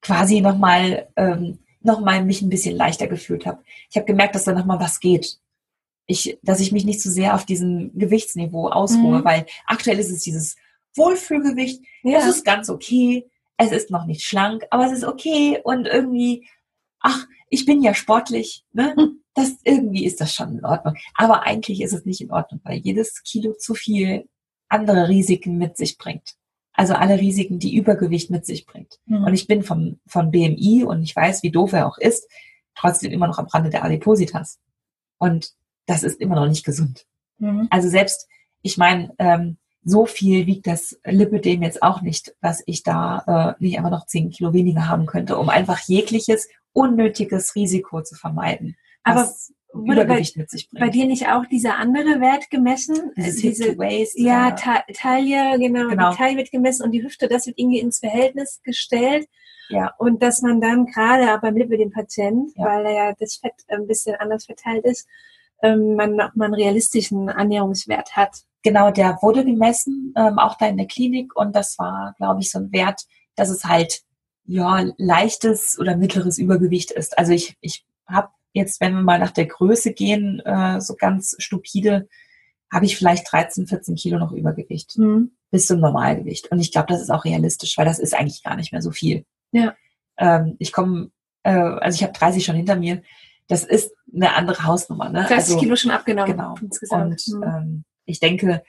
[0.00, 3.62] quasi nochmal ähm, noch mal mich ein bisschen leichter gefühlt habe.
[3.90, 5.38] Ich habe gemerkt, dass da nochmal was geht.
[6.06, 9.24] Ich, dass ich mich nicht zu so sehr auf diesem Gewichtsniveau ausruhe, mhm.
[9.24, 10.56] weil aktuell ist es dieses
[10.96, 11.82] Wohlfühlgewicht.
[12.02, 12.18] Ja.
[12.18, 13.28] Das ist ganz okay.
[13.56, 16.48] Es ist noch nicht schlank, aber es ist okay und irgendwie,
[17.00, 18.94] ach, ich bin ja sportlich, ne?
[19.34, 20.94] Das, irgendwie ist das schon in Ordnung.
[21.14, 24.28] Aber eigentlich ist es nicht in Ordnung, weil jedes Kilo zu viel
[24.68, 26.34] andere Risiken mit sich bringt.
[26.72, 28.98] Also alle Risiken, die Übergewicht mit sich bringt.
[29.06, 29.24] Mhm.
[29.24, 32.28] Und ich bin vom, von BMI und ich weiß, wie doof er auch ist,
[32.74, 34.58] trotzdem immer noch am Rande der Adipositas.
[35.18, 35.52] Und
[35.86, 37.06] das ist immer noch nicht gesund.
[37.38, 37.68] Mhm.
[37.70, 38.28] Also selbst,
[38.62, 43.62] ich meine, ähm, so viel wiegt das Lipidem jetzt auch nicht, dass ich da äh,
[43.64, 48.76] nicht einfach noch 10 Kilo weniger haben könnte, um einfach jegliches unnötiges Risiko zu vermeiden.
[49.02, 49.32] Aber
[49.72, 50.80] Übergewicht bei, mit sich bringt.
[50.80, 53.12] Bei dir nicht auch dieser andere Wert gemessen?
[53.16, 54.18] Dieses diese, Hip to Waist.
[54.18, 56.10] Ja, Ta Taille, genau, genau.
[56.10, 59.28] Die Taille wird gemessen und die Hüfte, das wird irgendwie ins Verhältnis gestellt.
[59.68, 59.94] Ja.
[59.98, 62.64] Und dass man dann gerade beim Lipödem-Patient, ja.
[62.64, 65.08] weil ja das Fett ein bisschen anders verteilt ist,
[65.62, 68.42] ähm, man nochmal einen realistischen Annäherungswert hat.
[68.62, 72.50] Genau, der wurde gemessen, ähm, auch da in der Klinik und das war, glaube ich,
[72.50, 73.02] so ein Wert,
[73.36, 74.02] dass es halt
[74.44, 77.16] ja leichtes oder mittleres Übergewicht ist.
[77.18, 81.36] Also ich, ich habe jetzt, wenn wir mal nach der Größe gehen, äh, so ganz
[81.38, 82.08] stupide,
[82.72, 85.32] habe ich vielleicht 13, 14 Kilo noch Übergewicht mhm.
[85.50, 86.50] bis zum Normalgewicht.
[86.52, 88.90] Und ich glaube, das ist auch realistisch, weil das ist eigentlich gar nicht mehr so
[88.90, 89.24] viel.
[89.52, 89.74] Ja.
[90.18, 91.10] Ähm, ich komme,
[91.42, 93.02] äh, also ich habe 30 schon hinter mir.
[93.50, 95.08] Das ist eine andere Hausnummer.
[95.08, 95.22] Ne?
[95.22, 96.30] 30 also, Kilo schon abgenommen.
[96.30, 96.54] Genau.
[96.62, 97.20] Insgesamt.
[97.26, 97.42] Und mhm.
[97.42, 98.62] ähm, ich denke,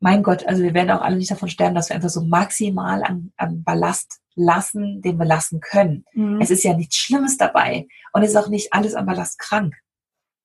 [0.00, 3.04] mein Gott, also wir werden auch alle nicht davon sterben, dass wir einfach so maximal
[3.04, 6.04] an, an Ballast lassen, den wir lassen können.
[6.12, 6.40] Mhm.
[6.40, 9.74] Es ist ja nichts Schlimmes dabei und es ist auch nicht alles an Ballast krank.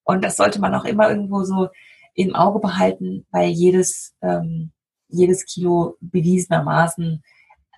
[0.03, 1.69] Und das sollte man auch immer irgendwo so
[2.13, 4.71] im Auge behalten, weil jedes, ähm,
[5.07, 7.23] jedes Kilo bewiesenermaßen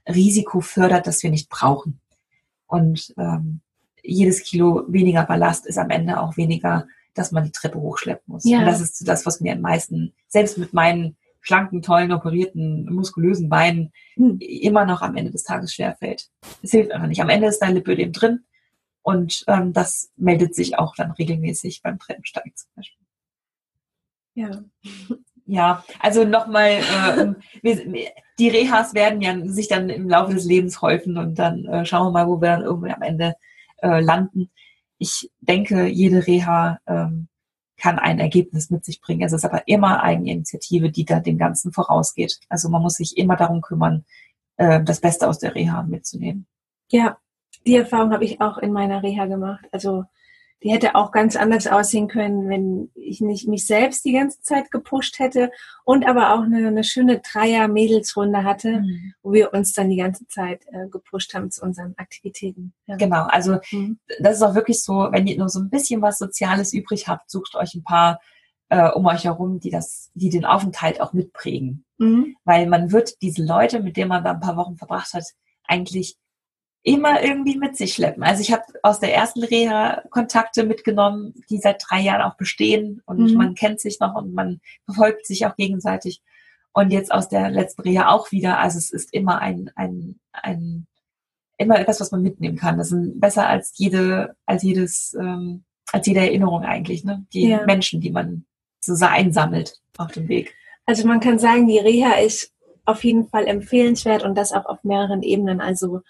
[0.09, 2.01] Risiko fördert, das wir nicht brauchen.
[2.67, 3.61] Und ähm,
[4.03, 8.43] jedes Kilo weniger Ballast ist am Ende auch weniger, dass man die Treppe hochschleppen muss.
[8.45, 8.59] Ja.
[8.59, 13.49] Und das ist das, was mir am meisten, selbst mit meinen schlanken, tollen, operierten, muskulösen
[13.49, 14.37] Beinen hm.
[14.39, 16.29] immer noch am Ende des Tages schwerfällt.
[16.61, 17.21] Es hilft einfach nicht.
[17.21, 18.45] Am Ende ist dein Lipödem drin
[19.01, 23.05] und ähm, das meldet sich auch dann regelmäßig beim Treppensteigen zum Beispiel.
[24.35, 24.63] Ja.
[25.45, 26.79] Ja, also nochmal,
[27.61, 27.73] äh,
[28.39, 32.07] die Rehas werden ja sich dann im Laufe des Lebens häufen und dann äh, schauen
[32.07, 33.35] wir mal, wo wir dann irgendwie am Ende
[33.83, 34.49] äh, landen.
[34.97, 37.27] Ich denke, jede Reha ähm,
[37.77, 39.23] kann ein Ergebnis mit sich bringen.
[39.23, 42.39] Es ist aber immer Eigeninitiative, die da dem Ganzen vorausgeht.
[42.49, 44.05] Also man muss sich immer darum kümmern,
[44.57, 46.47] äh, das Beste aus der Reha mitzunehmen.
[46.91, 47.17] Ja,
[47.65, 49.65] die Erfahrung habe ich auch in meiner Reha gemacht.
[49.71, 50.05] Also
[50.63, 54.71] die hätte auch ganz anders aussehen können, wenn ich nicht mich selbst die ganze Zeit
[54.71, 55.51] gepusht hätte
[55.83, 59.13] und aber auch eine, eine schöne Dreier-Mädelsrunde hatte, mhm.
[59.21, 62.73] wo wir uns dann die ganze Zeit äh, gepusht haben zu unseren Aktivitäten.
[62.87, 62.95] Ja.
[62.95, 63.99] Genau, also mhm.
[64.19, 67.29] das ist auch wirklich so, wenn ihr nur so ein bisschen was Soziales übrig habt,
[67.29, 68.19] sucht euch ein paar
[68.69, 71.85] äh, um euch herum, die das, die den Aufenthalt auch mitprägen.
[71.97, 72.37] Mhm.
[72.45, 75.25] Weil man wird diese Leute, mit denen man da ein paar Wochen verbracht hat,
[75.65, 76.17] eigentlich
[76.83, 78.23] immer irgendwie mit sich schleppen.
[78.23, 83.01] Also ich habe aus der ersten Reha Kontakte mitgenommen, die seit drei Jahren auch bestehen
[83.05, 83.33] und mhm.
[83.37, 86.21] man kennt sich noch und man verfolgt sich auch gegenseitig.
[86.73, 88.59] Und jetzt aus der letzten Reha auch wieder.
[88.59, 90.87] Also es ist immer ein, ein, ein
[91.57, 92.77] immer etwas, was man mitnehmen kann.
[92.77, 97.25] Das ist besser als jede, als jedes, ähm, als jede Erinnerung eigentlich, ne?
[97.31, 97.63] Die ja.
[97.65, 98.45] Menschen, die man
[98.81, 100.55] so einsammelt auf dem Weg.
[100.85, 102.51] Also man kann sagen, die Reha ist
[102.85, 105.61] auf jeden Fall empfehlenswert und das auch auf mehreren Ebenen.
[105.61, 106.01] Also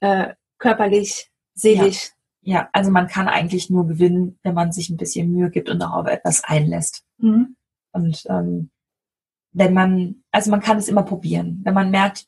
[0.00, 2.10] äh, körperlich, seelisch.
[2.42, 2.54] Ja.
[2.54, 2.68] ja.
[2.72, 5.92] also man kann eigentlich nur gewinnen, wenn man sich ein bisschen Mühe gibt und auch
[5.92, 7.04] auf etwas einlässt.
[7.18, 7.56] Mhm.
[7.92, 8.70] Und ähm,
[9.52, 11.60] wenn man, also man kann es immer probieren.
[11.64, 12.26] Wenn man merkt,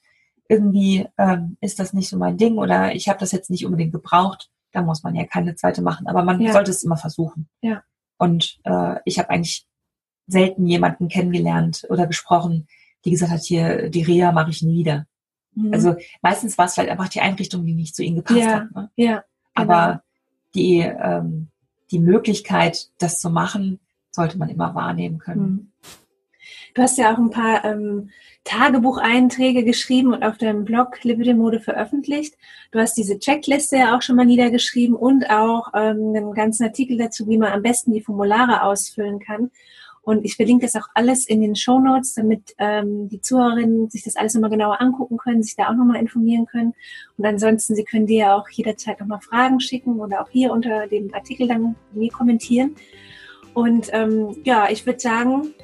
[0.48, 3.92] irgendwie ähm, ist das nicht so mein Ding oder ich habe das jetzt nicht unbedingt
[3.92, 6.06] gebraucht, dann muss man ja keine zweite machen.
[6.06, 6.52] Aber man ja.
[6.52, 7.48] sollte es immer versuchen.
[7.62, 7.82] Ja.
[8.18, 9.66] Und äh, ich habe eigentlich
[10.26, 12.66] selten jemanden kennengelernt oder gesprochen,
[13.04, 15.06] die gesagt hat, hier, die Reha mache ich nie wieder.
[15.54, 15.72] Mhm.
[15.72, 18.74] Also meistens war es vielleicht einfach die Einrichtung, die nicht zu ihnen gepasst ja, hat.
[18.74, 18.90] Ne?
[18.96, 19.24] Ja,
[19.54, 19.72] genau.
[19.72, 20.02] Aber
[20.54, 21.48] die, ähm,
[21.90, 23.80] die Möglichkeit, das zu machen,
[24.10, 25.42] sollte man immer wahrnehmen können.
[25.42, 25.72] Mhm.
[26.74, 28.10] Du hast ja auch ein paar ähm,
[28.44, 32.36] Tagebucheinträge geschrieben und auf deinem Blog Lipidemode veröffentlicht.
[32.70, 36.96] Du hast diese Checkliste ja auch schon mal niedergeschrieben und auch ähm, einen ganzen Artikel
[36.96, 39.50] dazu, wie man am besten die Formulare ausfüllen kann.
[40.02, 44.02] Und ich verlinke das auch alles in den Show Notes, damit ähm, die Zuhörerinnen sich
[44.02, 46.74] das alles nochmal genauer angucken können, sich da auch nochmal informieren können.
[47.18, 50.86] Und ansonsten, Sie können dir ja auch jederzeit nochmal Fragen schicken oder auch hier unter
[50.86, 52.76] dem Artikel dann mir kommentieren.
[53.52, 55.54] Und ähm, ja, ich würde sagen,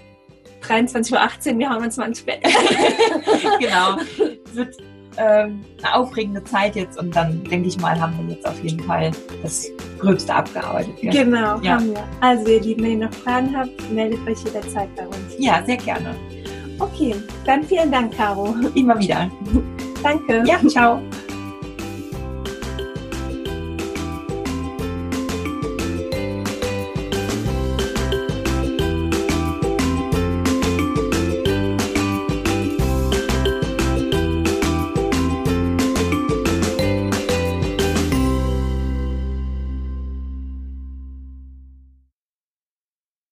[0.62, 2.42] 23.18 Uhr, wir hauen uns mal ins Bett.
[3.60, 3.96] genau.
[4.52, 4.76] Wird
[5.18, 8.80] ähm, eine aufregende Zeit jetzt und dann denke ich mal, haben wir jetzt auf jeden
[8.80, 9.10] Fall
[9.42, 9.66] das
[9.98, 10.94] Gröbste abgearbeitet.
[11.02, 11.12] Ja.
[11.12, 11.72] Genau, ja.
[11.72, 12.04] haben wir.
[12.20, 15.34] Also ihr Lieben, wenn ihr noch Fragen habt, meldet euch jederzeit bei uns.
[15.38, 16.14] Ja, sehr gerne.
[16.78, 17.14] Okay,
[17.44, 18.54] dann vielen Dank, Caro.
[18.74, 19.30] Immer wieder.
[20.02, 20.44] Danke.
[20.46, 21.00] Ja, ciao.